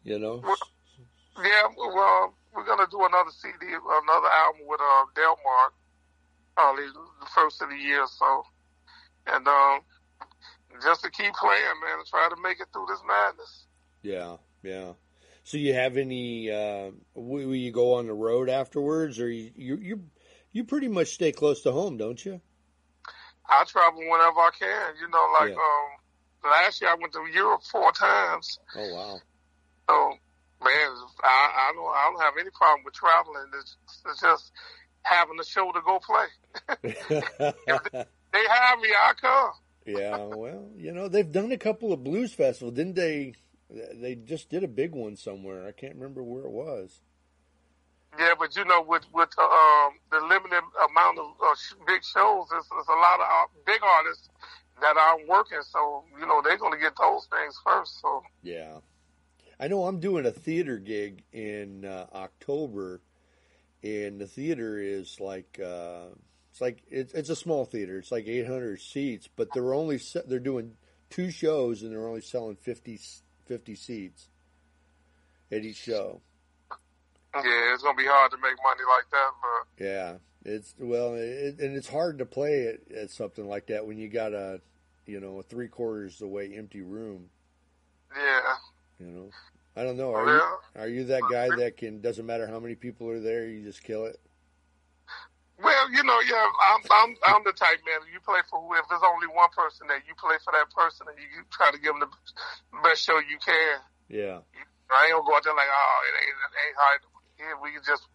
[0.06, 0.44] You know.
[1.38, 5.72] Yeah, well, we're gonna do another CD, another album with uh, Delmark,
[6.56, 8.44] probably the first of the year or so,
[9.28, 9.82] and um,
[10.82, 13.68] just to keep playing, man, and try to make it through this madness.
[14.02, 14.94] Yeah, yeah.
[15.44, 16.50] So you have any?
[16.50, 20.04] Uh, will you go on the road afterwards, or you you you,
[20.52, 22.42] you pretty much stay close to home, don't you?
[23.48, 24.94] I travel whenever I can.
[25.00, 25.56] You know, like Yeah.
[25.56, 28.60] um, last year I went to Europe four times.
[28.76, 29.20] Oh wow.
[29.90, 30.18] So,
[30.64, 30.92] man,
[31.24, 33.46] I, I don't I don't have any problem with traveling.
[33.60, 33.78] It's,
[34.10, 34.52] it's just
[35.04, 36.28] having a show to go play.
[38.34, 39.52] They have me, I come.
[39.86, 43.34] yeah, well, you know, they've done a couple of blues festivals, didn't they?
[43.70, 45.66] They just did a big one somewhere.
[45.66, 47.00] I can't remember where it was.
[48.20, 52.04] Yeah, but you know, with with uh, um, the limited amount of uh, sh- big
[52.04, 54.30] shows, there's, there's a lot of uh, big artists
[54.82, 55.60] that aren't working.
[55.62, 58.02] So you know, they're going to get those things first.
[58.02, 58.80] So Yeah.
[59.60, 63.02] I know I'm doing a theater gig in uh, October,
[63.84, 66.08] and the theater is like uh,
[66.52, 67.98] it's like it's it's a small theater.
[67.98, 70.78] It's like 800 seats, but they're only they're doing
[71.10, 73.00] two shows and they're only selling 50,
[73.46, 74.30] 50 seats
[75.52, 76.22] at each show.
[77.34, 79.30] yeah, it's going to be hard to make money like that.
[79.42, 83.86] But Yeah, it's well, it, and it's hard to play at, at something like that
[83.86, 84.62] when you got a
[85.06, 87.30] you know a three quarters the way empty room.
[88.16, 88.56] yeah,
[89.00, 89.30] You know,
[89.76, 90.14] I don't know.
[90.14, 90.34] Are yeah.
[90.34, 93.64] you are you that guy that can doesn't matter how many people are there, you
[93.64, 94.20] just kill it?
[95.62, 98.04] Well, you know, yeah, I'm I'm I'm the type man.
[98.12, 98.76] You play for who?
[98.76, 101.80] If there's only one person there, you play for that person, and you try to
[101.80, 103.80] give them the best show you can.
[104.08, 104.44] Yeah,
[104.92, 107.00] I ain't gonna go out there like, oh, it ain't it ain't hard.
[107.40, 108.08] Yeah, we can just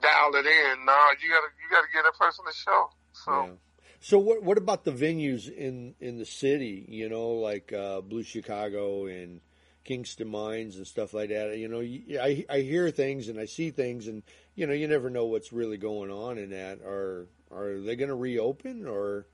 [0.00, 0.84] dial it in.
[0.84, 2.90] No, you gotta you gotta give that person a show.
[3.12, 3.56] So yeah.
[4.00, 6.84] So what what about the venues in in the city?
[6.88, 9.40] You know, like uh, Blue Chicago and
[9.84, 11.56] Kingston Mines and stuff like that.
[11.58, 14.22] You know, I I hear things and I see things, and
[14.54, 16.80] you know, you never know what's really going on in that.
[16.82, 19.26] Are are they going to reopen or?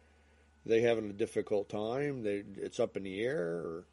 [0.66, 2.22] They having a difficult time.
[2.22, 3.64] They it's up in the air.
[3.64, 3.86] Or,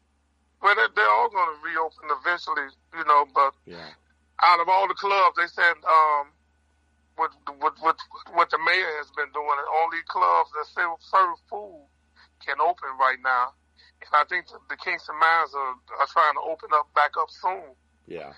[0.62, 3.24] well, they, they're all gonna reopen eventually, you know.
[3.34, 3.88] But yeah,
[4.44, 6.28] out of all the clubs, they said um,
[7.16, 7.96] what what what
[8.34, 10.68] what the mayor has been doing, only clubs that
[11.00, 11.86] serve food
[12.44, 13.54] can open right now.
[14.02, 17.28] And I think the, the Kingston Mines are, are trying to open up back up
[17.30, 17.74] soon.
[18.06, 18.32] yeah,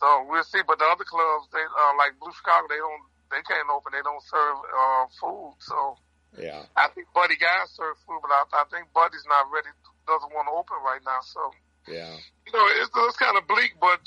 [0.00, 0.60] So we'll see.
[0.66, 3.94] But the other clubs, they uh, like Blue Chicago, they don't they can't open.
[3.94, 5.54] They don't serve uh, food.
[5.58, 5.98] So
[6.38, 9.70] yeah, I think Buddy Guys serve food, but I, I think Buddy's not ready.
[10.06, 11.20] Doesn't want to open right now.
[11.24, 11.40] So
[11.88, 12.14] yeah.
[12.46, 14.00] you know, it's, it's kind of bleak, but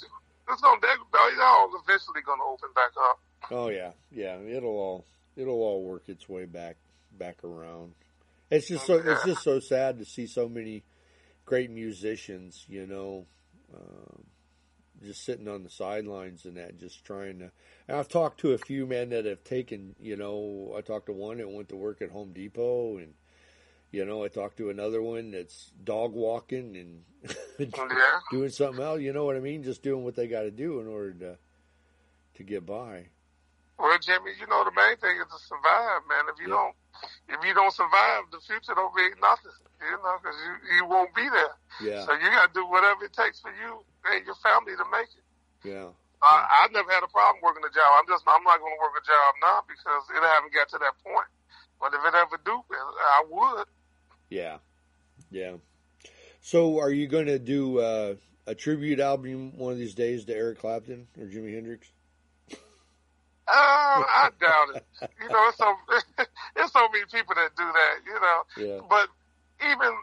[0.49, 3.19] it's gonna they're, all eventually gonna open back up.
[3.51, 4.37] Oh yeah, yeah.
[4.39, 5.05] It'll all
[5.35, 6.77] it'll all work its way back
[7.17, 7.93] back around.
[8.49, 10.83] It's just so it's just so sad to see so many
[11.47, 13.25] great musicians, you know,
[13.73, 14.23] um,
[15.03, 17.51] just sitting on the sidelines and that, just trying to.
[17.87, 21.13] And I've talked to a few men that have taken, you know, I talked to
[21.13, 23.13] one that went to work at Home Depot, and
[23.91, 27.03] you know, I talked to another one that's dog walking and
[27.59, 28.19] Yeah.
[28.29, 28.99] doing something else.
[29.01, 29.63] You know what I mean?
[29.63, 31.37] Just doing what they got to do in order to
[32.35, 33.07] to get by.
[33.79, 36.25] Well, Jimmy, you know the main thing is to survive, man.
[36.29, 36.55] If you Yeah.
[36.59, 36.75] don't,
[37.39, 39.51] if you don't survive, the future don't mean nothing.
[39.81, 41.53] You know, because you you won't be there.
[41.81, 44.85] Yeah, So you got to do whatever it takes for you and your family to
[44.91, 45.25] make it.
[45.67, 45.89] yeah.
[46.19, 47.85] I, I've never had a problem working a job.
[48.01, 50.77] I'm just I'm not going to work a job now because it haven't got to
[50.81, 51.29] that point.
[51.79, 53.65] But if it ever do, I would.
[54.29, 54.57] Yeah,
[55.29, 55.57] yeah.
[56.41, 58.15] So, are you going to do uh,
[58.47, 61.87] a tribute album one of these days to Eric Clapton or Jimi Hendrix?
[63.49, 64.85] Uh, I doubt it.
[65.21, 65.75] You know, it's so
[66.57, 67.95] it's so many people that do that.
[68.05, 69.07] You know, Yeah, but
[69.61, 69.93] even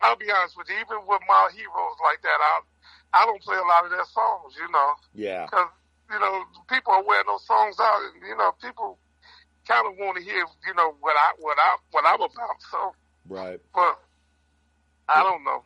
[0.00, 2.60] I'll be honest with you, even with my heroes like that, I
[3.14, 4.54] I don't play a lot of their songs.
[4.54, 5.70] You know, yeah, because
[6.10, 8.98] you know people are wearing those songs out, and you know people
[9.66, 12.58] kind of want to hear you know what I what I what I'm about.
[12.70, 12.94] So,
[13.28, 13.60] right.
[13.74, 13.98] but
[15.08, 15.62] I don't know.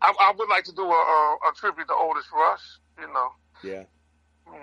[0.00, 2.66] I, I would like to do a, a, a tribute to Otis Rush.
[3.00, 3.28] You know,
[3.62, 3.84] Yeah,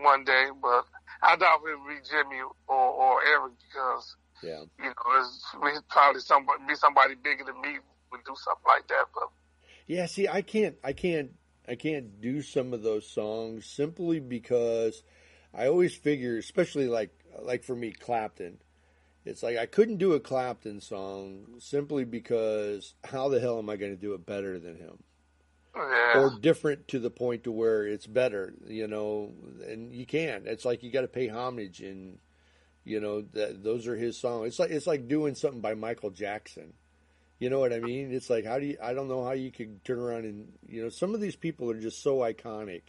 [0.01, 0.85] one day, but
[1.23, 6.21] I doubt it'll be Jimmy or, or Eric because yeah, you know, it's, it's probably
[6.21, 7.79] somebody be somebody bigger than me
[8.11, 9.05] would do something like that.
[9.13, 9.29] But
[9.87, 11.31] Yeah, see, I can't, I can't,
[11.67, 15.03] I can't do some of those songs simply because
[15.53, 17.11] I always figure, especially like,
[17.41, 18.57] like for me, Clapton.
[19.23, 23.75] It's like I couldn't do a Clapton song simply because how the hell am I
[23.75, 24.97] going to do it better than him?
[25.73, 26.19] Yeah.
[26.19, 29.31] or different to the point to where it's better, you know,
[29.65, 30.45] and you can't.
[30.45, 32.17] It's like you got to pay homage, and
[32.83, 34.47] you know that those are his songs.
[34.47, 36.73] It's like it's like doing something by Michael Jackson.
[37.39, 38.13] You know what I mean?
[38.13, 38.77] It's like how do you?
[38.81, 41.69] I don't know how you could turn around and you know some of these people
[41.71, 42.81] are just so iconic.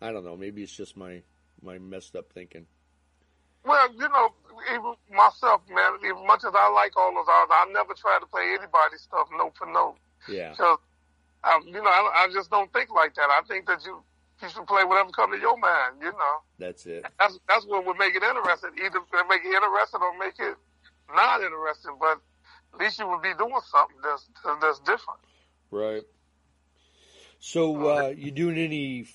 [0.00, 0.36] I don't know.
[0.36, 1.22] Maybe it's just my
[1.62, 2.66] my messed up thinking.
[3.64, 4.32] Well, you know,
[4.72, 8.26] even myself, man, as much as I like all those artists, I never try to
[8.26, 9.96] play anybody's stuff note for note.
[10.28, 10.80] Yeah, So,
[11.44, 13.28] um, you know, I, I just don't think like that.
[13.28, 14.02] I think that you
[14.42, 15.96] you should play whatever comes to your mind.
[16.00, 17.04] You know, that's it.
[17.18, 18.70] that's that's what would make it interesting.
[18.84, 20.56] Either make it interesting or make it
[21.14, 21.96] not interesting.
[21.98, 22.20] But
[22.74, 24.28] at least you would be doing something that's
[24.60, 25.20] that's different.
[25.70, 26.02] Right.
[27.38, 29.06] So, uh, you doing any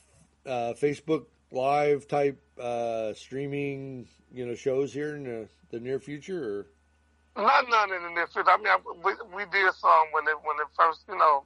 [0.45, 6.65] uh, Facebook Live type uh, streaming, you know, shows here in the, the near future?
[7.35, 8.49] Or Not none in the near future.
[8.49, 11.43] I mean, I, we we did some when it when it first, you know,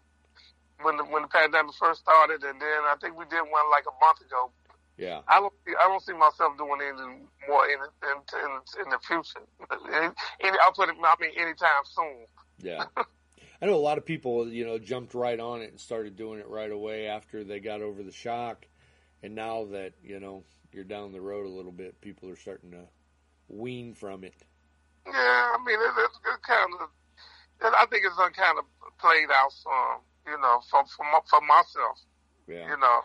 [0.81, 3.85] when the when the pandemic first started, and then I think we did one like
[3.87, 4.51] a month ago.
[4.97, 8.89] yeah, I don't see, I don't see myself doing any more in in in, in
[8.89, 9.45] the future.
[9.91, 10.95] Any, any, I'll put it.
[11.01, 12.25] I mean, anytime soon.
[12.59, 12.85] yeah.
[13.61, 16.39] I know a lot of people, you know, jumped right on it and started doing
[16.39, 18.65] it right away after they got over the shock,
[19.21, 22.71] and now that you know you're down the road a little bit, people are starting
[22.71, 22.85] to
[23.49, 24.35] wean from it.
[25.05, 26.89] Yeah, I mean, it, it's it kind of.
[27.61, 28.65] I think it's kind of
[28.97, 29.99] played out some.
[30.29, 31.99] You know, for for, for myself.
[32.47, 32.99] Yeah, You know,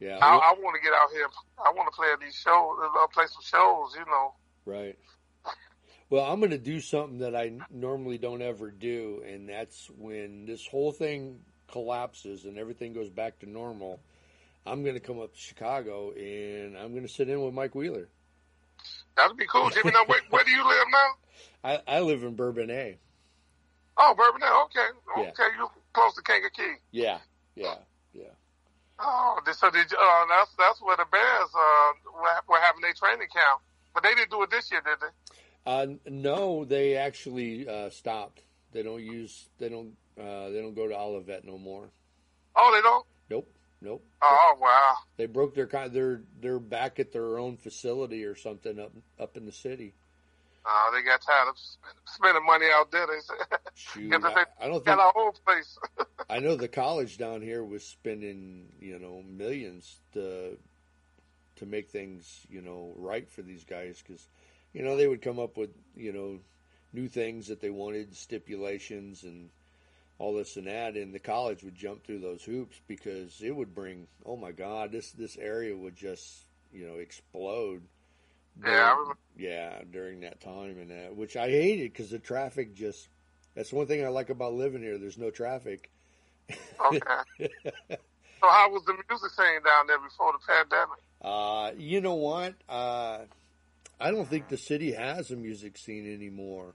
[0.00, 1.26] yeah, I, I want to get out here.
[1.58, 2.76] I want to play at these shows.
[2.82, 3.94] Uh, play some shows.
[3.96, 4.34] You know.
[4.66, 4.98] right.
[6.10, 10.44] Well, I'm going to do something that I normally don't ever do, and that's when
[10.46, 11.40] this whole thing
[11.72, 14.00] collapses and everything goes back to normal.
[14.66, 17.74] I'm going to come up to Chicago and I'm going to sit in with Mike
[17.74, 18.08] Wheeler.
[19.16, 19.70] That'd be cool.
[19.70, 21.08] Jimmy, now where, where do you live now?
[21.64, 22.96] I, I live in Bourbonnais.
[23.96, 24.64] Oh, Bourbonnais.
[24.66, 25.28] Okay, Yeah.
[25.30, 25.56] okay.
[25.58, 26.76] You close to Kankakee.
[26.90, 27.18] Yeah,
[27.54, 27.76] yeah,
[28.12, 28.34] yeah.
[28.98, 32.92] Oh, so did you, uh, that's that's where the Bears uh were, were having their
[32.92, 33.60] training camp,
[33.94, 35.12] but they didn't do it this year, did they?
[35.66, 38.42] Uh, no, they actually uh, stopped.
[38.72, 39.48] They don't use.
[39.58, 39.94] They don't.
[40.18, 41.88] Uh, they don't go to Olivet no more.
[42.54, 43.06] Oh, they don't.
[43.30, 43.50] Nope.
[43.80, 44.04] Nope.
[44.22, 44.94] Oh, wow.
[45.16, 45.66] They broke their.
[45.88, 49.94] They're they're back at their own facility or something up up in the city.
[50.66, 51.56] Oh, they got tired of
[52.06, 53.06] spending money out there.
[53.06, 54.98] They said, Shoot, Because I, I don't think.
[54.98, 55.78] our whole place.
[56.30, 60.56] I know the college down here was spending you know millions to
[61.56, 64.26] to make things you know right for these guys because
[64.72, 66.38] you know they would come up with you know
[66.92, 69.50] new things that they wanted stipulations and
[70.18, 73.74] all this and that and the college would jump through those hoops because it would
[73.74, 77.82] bring oh my god this this area would just you know explode
[78.62, 79.18] Yeah, I during- remember.
[79.36, 83.08] yeah during that time and that which I hated because the traffic just
[83.54, 85.90] that's one thing I like about living here there's no traffic
[86.90, 86.98] Okay.
[87.90, 87.96] so
[88.42, 90.98] how was the music scene down there before the pandemic?
[91.22, 92.54] Uh, you know what?
[92.68, 93.20] Uh,
[93.98, 96.74] I don't think the city has a music scene anymore.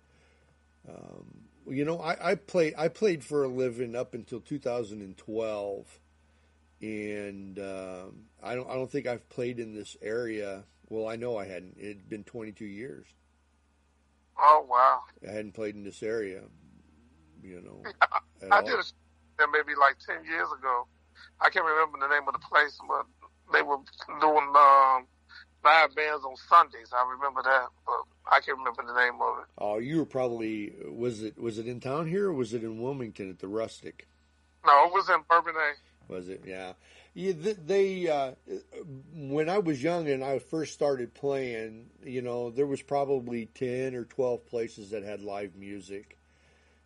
[0.88, 6.00] Um, you know, I, I played I played for a living up until 2012,
[6.82, 10.64] and um, I don't I don't think I've played in this area.
[10.90, 11.78] Well, I know I hadn't.
[11.78, 13.06] It had been 22 years.
[14.38, 15.02] Oh, wow.
[15.28, 16.42] I hadn't played in this area.
[17.42, 17.84] You know,
[18.42, 20.88] at I did a show maybe like 10 years ago.
[21.40, 23.06] I can't remember the name of the place, but
[23.54, 23.78] they were
[24.20, 25.08] doing um,
[25.64, 26.92] live bands on Sundays.
[26.94, 29.46] I remember that, but I can't remember the name of it.
[29.58, 32.82] Oh, you were probably was it was it in town here or was it in
[32.82, 34.08] Wilmington at the Rustic?
[34.66, 35.76] No, it was in Bourbonnais.
[36.08, 36.44] Was it?
[36.46, 36.74] Yeah.
[37.20, 37.34] Yeah,
[37.66, 38.32] they uh,
[39.14, 43.94] when I was young and I first started playing, you know, there was probably ten
[43.94, 46.18] or twelve places that had live music,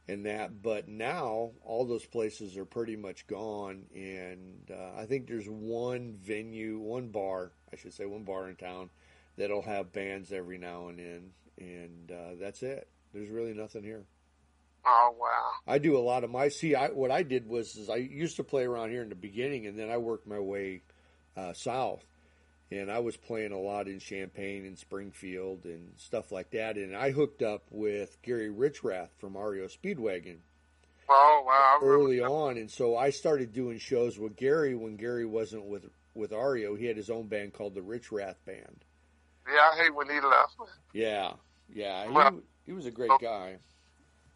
[0.08, 0.64] and that.
[0.64, 6.18] But now all those places are pretty much gone, and uh, I think there's one
[6.20, 8.90] venue, one bar, I should say, one bar in town
[9.38, 12.88] that'll have bands every now and then, and uh, that's it.
[13.14, 14.06] There's really nothing here.
[14.86, 15.52] Oh, wow.
[15.68, 16.76] I do a lot of my see.
[16.76, 19.66] I, what I did was is I used to play around here in the beginning,
[19.68, 20.82] and then I worked my way
[21.38, 22.04] uh, south,
[22.72, 26.76] and I was playing a lot in Champaign and Springfield and stuff like that.
[26.78, 30.38] And I hooked up with Gary Richrath from REO Speedwagon
[31.10, 31.80] Oh, wow.
[31.86, 36.32] Early on, and so I started doing shows with Gary when Gary wasn't with with
[36.32, 36.76] REO.
[36.76, 38.86] He had his own band called the Richrath Band.
[39.48, 40.56] Yeah, I hate when he left.
[40.94, 41.34] Yeah,
[41.74, 43.58] yeah, he, Well- he was a great guy.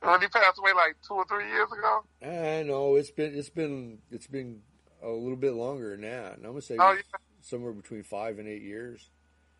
[0.01, 2.03] When he passed away like two or three years ago.
[2.21, 4.61] I know it's been it's been it's been
[5.03, 6.37] a little bit longer than that.
[6.37, 7.01] And I'm gonna say Oh yeah.
[7.41, 9.09] somewhere between five and eight years.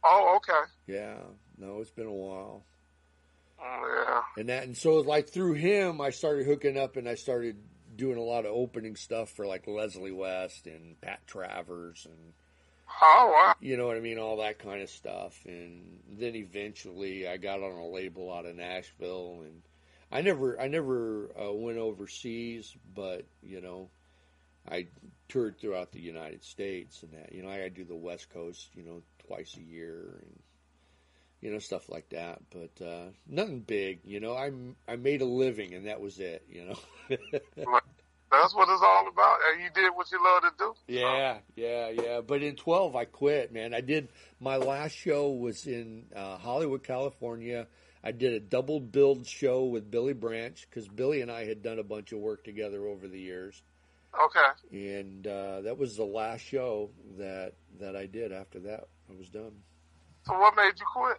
[0.04, 0.62] Oh okay.
[0.86, 1.18] Yeah,
[1.58, 2.64] no, it's been a while.
[3.60, 4.22] Mm, Yeah.
[4.38, 7.58] And that and so like through him, I started hooking up and I started
[7.96, 12.34] doing a lot of opening stuff for like Leslie West and Pat Travers and
[13.02, 13.54] Oh wow.
[13.60, 15.38] you know what I mean, all that kind of stuff.
[15.46, 19.62] And then eventually, I got on a label out of Nashville, and
[20.12, 23.90] I never, I never uh, went overseas, but you know,
[24.70, 24.88] I
[25.30, 28.84] toured throughout the United States, and that, you know, I do the West Coast, you
[28.84, 30.40] know, twice a year, and
[31.42, 32.40] you know, stuff like that.
[32.50, 34.36] But uh, nothing big, you know.
[34.36, 34.52] I
[34.92, 36.78] I made a living, and that was it, you know.
[38.30, 39.40] That's what it's all about.
[39.52, 40.74] And you did what you love to do.
[40.88, 42.22] Yeah, yeah, yeah.
[42.22, 43.74] But in 12, I quit, man.
[43.74, 47.68] I did, my last show was in uh, Hollywood, California.
[48.08, 51.78] I did a double build show with Billy Branch because Billy and I had done
[51.78, 53.62] a bunch of work together over the years.
[54.18, 54.96] Okay.
[54.96, 58.32] And uh, that was the last show that, that I did.
[58.32, 59.52] After that, I was done.
[60.26, 61.18] So what made you quit?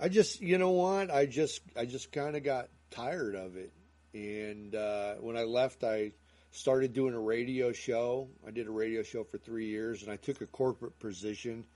[0.00, 1.10] I just, you know what?
[1.10, 3.74] I just, I just kind of got tired of it.
[4.14, 6.12] And uh, when I left, I
[6.52, 8.28] started doing a radio show.
[8.46, 11.66] I did a radio show for three years, and I took a corporate position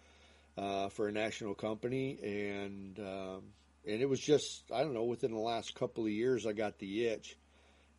[0.57, 2.18] uh, for a national company.
[2.22, 3.43] And um,
[3.87, 6.78] and it was just, I don't know, within the last couple of years, I got
[6.78, 7.37] the itch,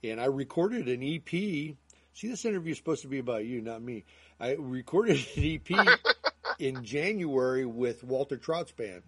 [0.03, 1.29] and I recorded an EP.
[1.29, 1.75] See,
[2.27, 4.05] this interview is supposed to be about you, not me.
[4.39, 5.99] I recorded an EP
[6.59, 9.03] in January with Walter Trout's band,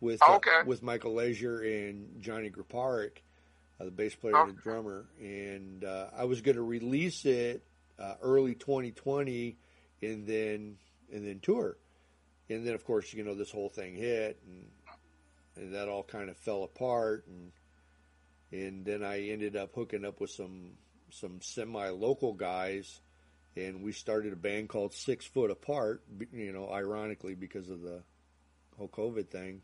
[0.00, 0.62] with uh, Okay.
[0.64, 3.22] with Michael Leasure and Johnny Griparic,
[3.80, 5.06] uh, the bass player and the drummer.
[5.20, 7.62] And uh, I was going to release it
[7.98, 9.56] uh, early 2020,
[10.02, 10.76] and then
[11.12, 11.76] and then tour.
[12.48, 14.66] And then, of course, you know this whole thing hit, and
[15.56, 17.52] and that all kind of fell apart, and
[18.52, 20.72] and then I ended up hooking up with some
[21.10, 23.00] some semi local guys
[23.56, 26.02] and we started a band called Six Foot Apart.
[26.32, 28.02] You know, ironically because of the
[28.76, 29.62] whole COVID thing.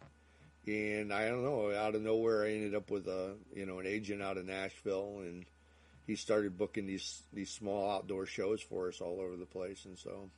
[0.66, 3.86] And I don't know, out of nowhere, I ended up with a you know an
[3.86, 5.44] agent out of Nashville, and
[6.06, 9.98] he started booking these these small outdoor shows for us all over the place, and
[9.98, 10.30] so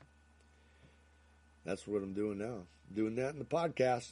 [1.64, 2.62] that's what I'm doing now.
[2.94, 4.10] Doing that in the podcast.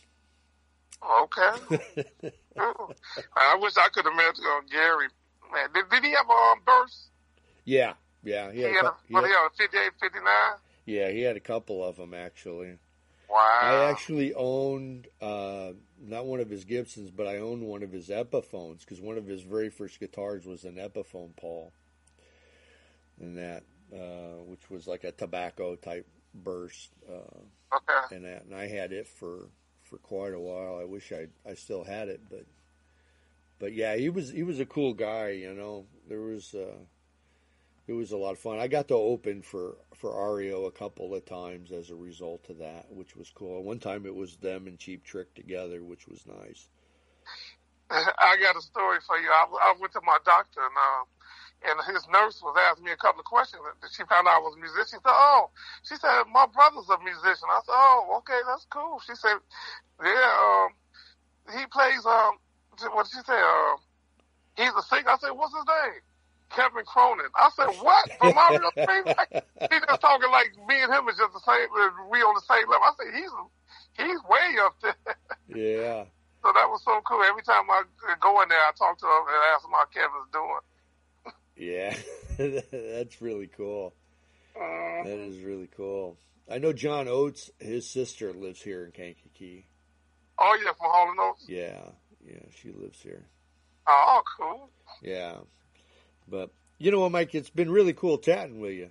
[1.05, 2.31] Okay.
[3.37, 5.09] I wish I could have met uh, Gary.
[5.53, 7.09] Man, did, did he have a um, burst?
[7.65, 10.33] yeah, yeah, he He had, a he what, had- he had a 58, 59?
[10.87, 12.79] yeah, he had a couple of them actually.
[13.29, 13.61] Wow.
[13.63, 18.09] I actually owned uh, not one of his Gibsons, but I owned one of his
[18.09, 21.73] Epiphones because one of his very first guitars was an Epiphone Paul,
[23.21, 23.63] and that
[23.95, 28.15] uh, which was like a tobacco type burst, uh, Okay.
[28.17, 29.49] and that, and I had it for
[29.93, 30.79] for quite a while.
[30.81, 32.47] I wish I I still had it, but
[33.59, 35.31] but yeah, he was he was a cool guy.
[35.31, 36.55] You know, there was.
[36.55, 36.79] Uh,
[37.89, 38.61] it was a lot of fun.
[38.61, 42.59] I got to open for for REO a couple of times as a result of
[42.59, 43.63] that, which was cool.
[43.63, 46.69] One time it was them and Cheap Trick together, which was nice.
[47.91, 49.29] I got a story for you.
[49.29, 51.05] I, I went to my doctor and uh,
[51.65, 53.63] and his nurse was asking me a couple of questions.
[53.63, 54.99] And she found out I was a musician.
[54.99, 55.51] She said, "Oh,"
[55.83, 59.39] she said, "My brother's a musician." I said, "Oh, okay, that's cool." She said,
[60.03, 60.69] "Yeah, um,
[61.55, 62.39] he plays um,
[62.93, 63.39] what did she say?
[63.39, 63.77] Um,
[64.57, 66.03] he's a singer." I said, "What's his name?"
[66.51, 67.33] Kevin Cronin.
[67.35, 69.05] I said, "What?" From my real thing?
[69.17, 69.33] Like,
[69.71, 71.69] he just talking like me and him is just the same.
[72.11, 72.85] We on the same level.
[72.85, 73.35] I said, "He's
[73.97, 74.99] he's way up there."
[75.49, 76.05] Yeah,
[76.43, 77.23] So that was so cool.
[77.23, 77.87] Every time I
[78.19, 80.63] go in there, I talk to him and ask him how Kevin's doing.
[81.63, 81.97] Yeah,
[82.39, 83.95] that's really cool.
[84.57, 85.05] Mm.
[85.05, 86.17] That is really cool.
[86.51, 87.51] I know John Oates.
[87.59, 89.67] His sister lives here in Kankakee.
[90.39, 91.49] Oh yeah, from Hall and Oates.
[91.49, 91.81] Yeah,
[92.27, 93.25] yeah, she lives here.
[93.87, 94.69] Oh, cool.
[95.03, 95.37] Yeah,
[96.29, 97.35] but you know what, Mike?
[97.35, 98.91] It's been really cool chatting with you.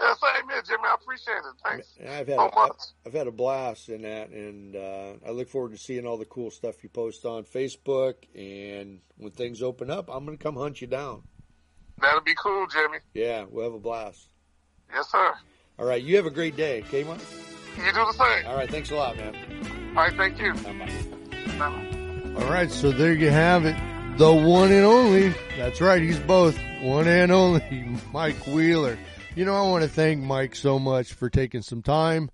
[0.00, 0.82] Yeah, same here, Jimmy.
[0.84, 1.44] I appreciate it.
[1.64, 2.70] Thanks I've had so a.
[3.06, 6.24] I've had a blast in that, and uh, I look forward to seeing all the
[6.24, 8.14] cool stuff you post on Facebook.
[8.36, 11.22] And when things open up, I'm going to come hunt you down.
[12.00, 12.98] That'll be cool, Jimmy.
[13.14, 14.28] Yeah, we'll have a blast.
[14.92, 15.34] Yes, sir.
[15.78, 17.20] All right, you have a great day, okay, Mike?
[17.76, 18.46] You do the same.
[18.46, 19.34] All right, thanks a lot, man.
[19.96, 20.52] All right, thank you.
[20.54, 21.58] Bye-bye.
[21.58, 22.42] Bye-bye.
[22.42, 23.76] All right, so there you have it.
[24.18, 25.34] The one and only.
[25.56, 26.58] That's right, he's both.
[26.82, 28.98] One and only Mike Wheeler.
[29.36, 32.30] You know, I want to thank Mike so much for taking some time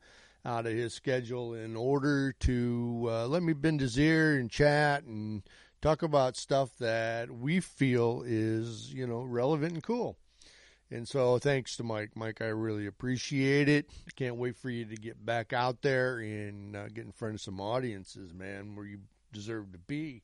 [0.46, 5.04] out of his schedule in order to uh, let me bend his ear and chat
[5.04, 5.42] and
[5.84, 10.16] talk about stuff that we feel is, you know, relevant and cool.
[10.90, 12.12] And so thanks to Mike.
[12.14, 13.90] Mike, I really appreciate it.
[14.16, 17.42] Can't wait for you to get back out there and uh, get in front of
[17.42, 20.22] some audiences, man, where you deserve to be.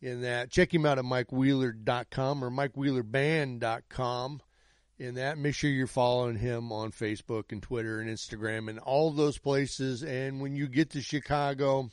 [0.00, 0.50] in that.
[0.50, 4.40] Check him out at mikewheeler.com or mikewheelerband.com.
[4.98, 9.12] In that, make sure you're following him on Facebook and Twitter and Instagram and all
[9.12, 10.02] those places.
[10.02, 11.90] And when you get to Chicago,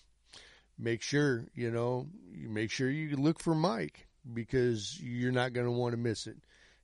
[0.79, 5.65] make sure, you know, you make sure you look for Mike because you're not going
[5.65, 6.37] to want to miss it.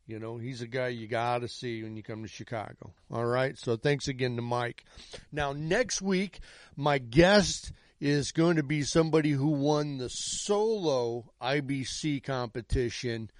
[0.07, 2.93] You know, he's a guy you got to see when you come to Chicago.
[3.09, 3.57] All right.
[3.57, 4.85] So thanks again to Mike.
[5.31, 6.39] Now, next week,
[6.75, 13.31] my guest is going to be somebody who won the solo IBC competition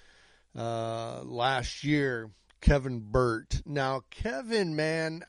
[0.58, 2.32] uh, last year,
[2.62, 3.62] Kevin Burt.
[3.66, 5.24] Now, Kevin, man,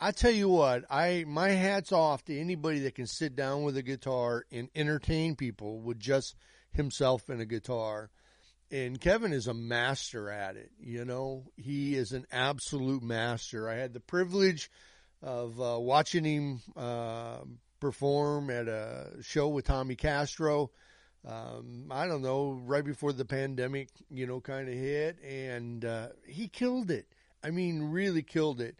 [0.00, 3.76] I tell you what, I my hats off to anybody that can sit down with
[3.76, 6.36] a guitar and entertain people with just
[6.70, 8.10] himself and a guitar.
[8.70, 10.70] And Kevin is a master at it.
[10.78, 13.68] You know, he is an absolute master.
[13.68, 14.70] I had the privilege
[15.22, 17.38] of uh, watching him uh,
[17.80, 20.70] perform at a show with Tommy Castro.
[21.26, 26.08] Um, I don't know, right before the pandemic, you know, kind of hit, and uh,
[26.24, 27.08] he killed it.
[27.42, 28.78] I mean, really killed it.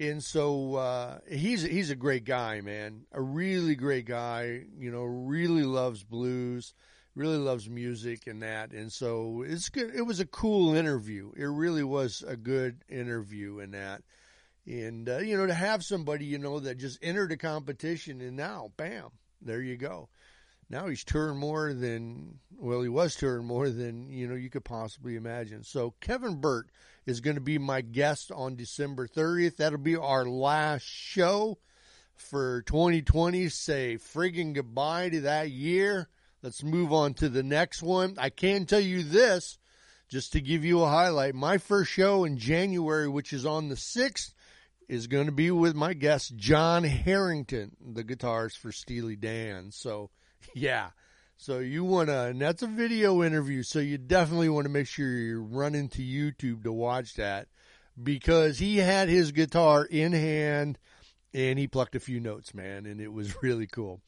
[0.00, 3.06] And so uh, he's he's a great guy, man.
[3.12, 4.64] A really great guy.
[4.76, 6.74] You know, really loves blues,
[7.14, 8.72] really loves music and that.
[8.72, 9.94] And so it's good.
[9.94, 11.32] It was a cool interview.
[11.36, 14.02] It really was a good interview in that
[14.66, 18.36] and uh, you know to have somebody you know that just entered a competition and
[18.36, 19.10] now bam
[19.42, 20.08] there you go
[20.70, 24.64] now he's touring more than well he was touring more than you know you could
[24.64, 26.68] possibly imagine so kevin burt
[27.06, 31.58] is going to be my guest on december 30th that'll be our last show
[32.14, 36.08] for 2020 say friggin goodbye to that year
[36.42, 39.58] let's move on to the next one i can tell you this
[40.08, 43.74] just to give you a highlight my first show in january which is on the
[43.74, 44.34] 6th
[44.88, 49.70] is going to be with my guest, Jon Herington, the guitarist for Steely Dan.
[49.70, 50.10] So,
[50.54, 50.90] yeah.
[51.36, 53.62] So you want to, and that's a video interview.
[53.62, 57.48] So you definitely want to make sure you run into YouTube to watch that
[58.00, 60.78] because he had his guitar in hand
[61.32, 62.86] and he plucked a few notes, man.
[62.86, 64.00] And it was really cool.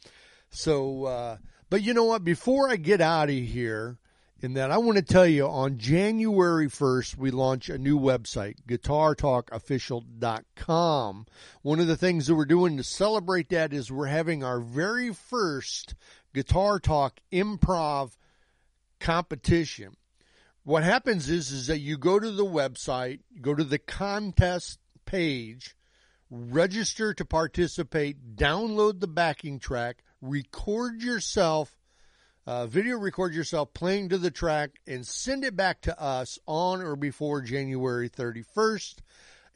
[0.50, 1.36] So, uh,
[1.68, 2.24] but you know what?
[2.24, 3.98] Before I get out of here,
[4.40, 8.56] in that I want to tell you on January 1st, we launch a new website,
[8.68, 11.26] guitartalkofficial.com.
[11.62, 15.14] One of the things that we're doing to celebrate that is we're having our very
[15.14, 15.94] first
[16.36, 18.10] Guitar Talk improv
[19.00, 19.96] competition.
[20.64, 25.74] What happens is, is that you go to the website, go to the contest page,
[26.28, 31.78] register to participate, download the backing track, record yourself
[32.46, 36.80] uh, video record yourself playing to the track and send it back to us on
[36.80, 38.96] or before January 31st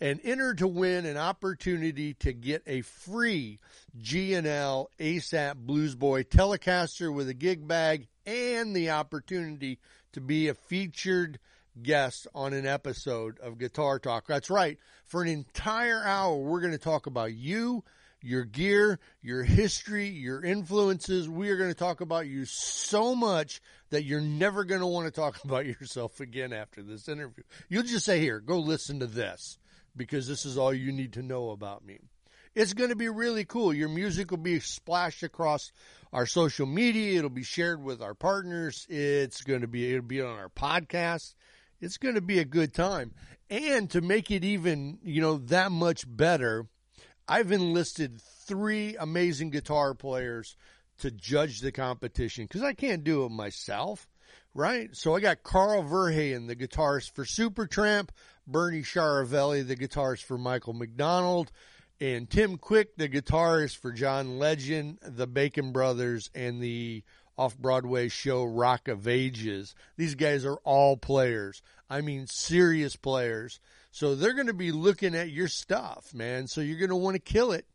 [0.00, 3.58] and enter to win an opportunity to get a free
[3.98, 9.78] G&L ASAT Blues Boy Telecaster with a gig bag and the opportunity
[10.12, 11.38] to be a featured
[11.82, 14.26] guest on an episode of Guitar Talk.
[14.26, 14.78] That's right.
[15.04, 17.84] For an entire hour, we're going to talk about you,
[18.22, 21.28] your gear, your history, your influences.
[21.28, 25.06] We are going to talk about you so much that you're never going to want
[25.06, 27.44] to talk about yourself again after this interview.
[27.68, 29.58] You'll just say, Here, go listen to this
[29.96, 31.98] because this is all you need to know about me.
[32.54, 33.72] It's going to be really cool.
[33.72, 35.70] Your music will be splashed across
[36.12, 37.18] our social media.
[37.18, 38.86] It'll be shared with our partners.
[38.88, 41.34] It's going to be, it'll be on our podcast.
[41.80, 43.12] It's going to be a good time.
[43.48, 46.66] And to make it even, you know, that much better,
[47.28, 50.56] I've enlisted three amazing guitar players
[50.98, 54.08] to judge the competition because I can't do it myself,
[54.54, 54.88] right?
[54.94, 58.08] So I got Carl Verheyen, the guitarist for Supertramp,
[58.50, 61.52] Bernie Chiaravalle, the guitarist for Michael McDonald,
[62.00, 67.02] and Tim Quick, the guitarist for John Legend, the Bacon Brothers, and the
[67.36, 69.74] off Broadway show Rock of Ages.
[69.96, 71.62] These guys are all players.
[71.88, 73.60] I mean, serious players.
[73.90, 76.46] So they're going to be looking at your stuff, man.
[76.46, 77.66] So you're going to want to kill it.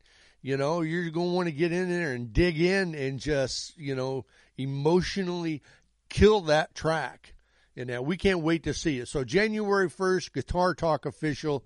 [0.41, 3.77] You know, you're going to want to get in there and dig in and just,
[3.77, 4.25] you know,
[4.57, 5.61] emotionally
[6.09, 7.33] kill that track.
[7.77, 9.07] And now we can't wait to see it.
[9.07, 11.63] So January 1st, Guitar Talk official.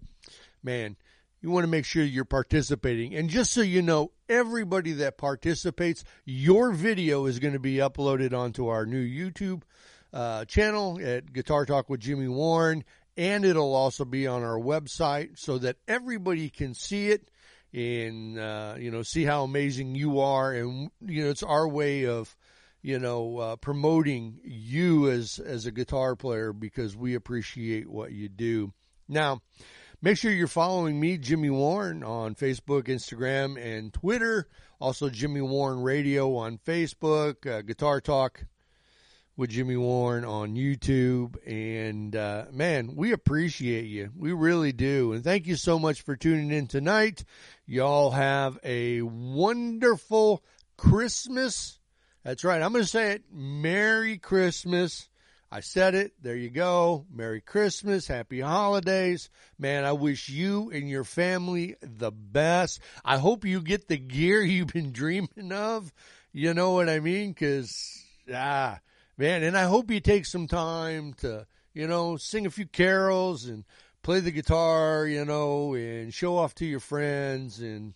[0.64, 0.96] Man,
[1.42, 3.16] you want to make sure you're participating.
[3.16, 8.34] And just so you know, everybody that participates, your video is going to be uploaded
[8.34, 9.62] onto our new YouTube
[10.12, 12.84] uh, channel at Guitar Talk with Jimmy Warren
[13.20, 17.30] and it'll also be on our website so that everybody can see it
[17.74, 22.06] and uh, you know see how amazing you are and you know it's our way
[22.06, 22.36] of
[22.82, 28.30] you know uh, promoting you as as a guitar player because we appreciate what you
[28.30, 28.72] do
[29.08, 29.42] now
[30.02, 34.48] make sure you're following me jimmy warren on facebook instagram and twitter
[34.80, 38.44] also jimmy warren radio on facebook uh, guitar talk
[39.40, 41.38] with Jimmy Warren on YouTube.
[41.48, 44.10] And uh, man, we appreciate you.
[44.14, 45.14] We really do.
[45.14, 47.24] And thank you so much for tuning in tonight.
[47.66, 50.44] Y'all have a wonderful
[50.76, 51.79] Christmas.
[52.30, 52.62] That's right.
[52.62, 53.24] I'm going to say it.
[53.34, 55.10] Merry Christmas.
[55.52, 56.14] I said it.
[56.22, 57.08] There you go.
[57.12, 58.06] Merry Christmas.
[58.06, 59.32] Happy holidays.
[59.58, 62.82] Man, I wish you and your family the best.
[63.04, 65.92] I hope you get the gear you've been dreaming of.
[66.32, 67.34] You know what I mean?
[67.34, 68.00] Cause,
[68.32, 68.80] ah,
[69.18, 73.46] man, and I hope you take some time to, you know, sing a few carols
[73.46, 73.64] and
[74.04, 77.96] play the guitar, you know, and show off to your friends and,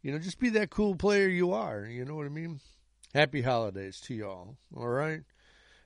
[0.00, 1.84] you know, just be that cool player you are.
[1.84, 2.58] You know what I mean?
[3.16, 4.58] Happy holidays to y'all.
[4.76, 5.22] All right.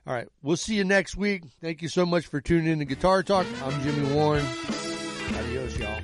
[0.05, 0.27] All right.
[0.43, 1.43] We'll see you next week.
[1.61, 3.47] Thank you so much for tuning in to Guitar Talk.
[3.63, 4.45] I'm Jimmy Warren.
[5.37, 6.01] Adios, y'all.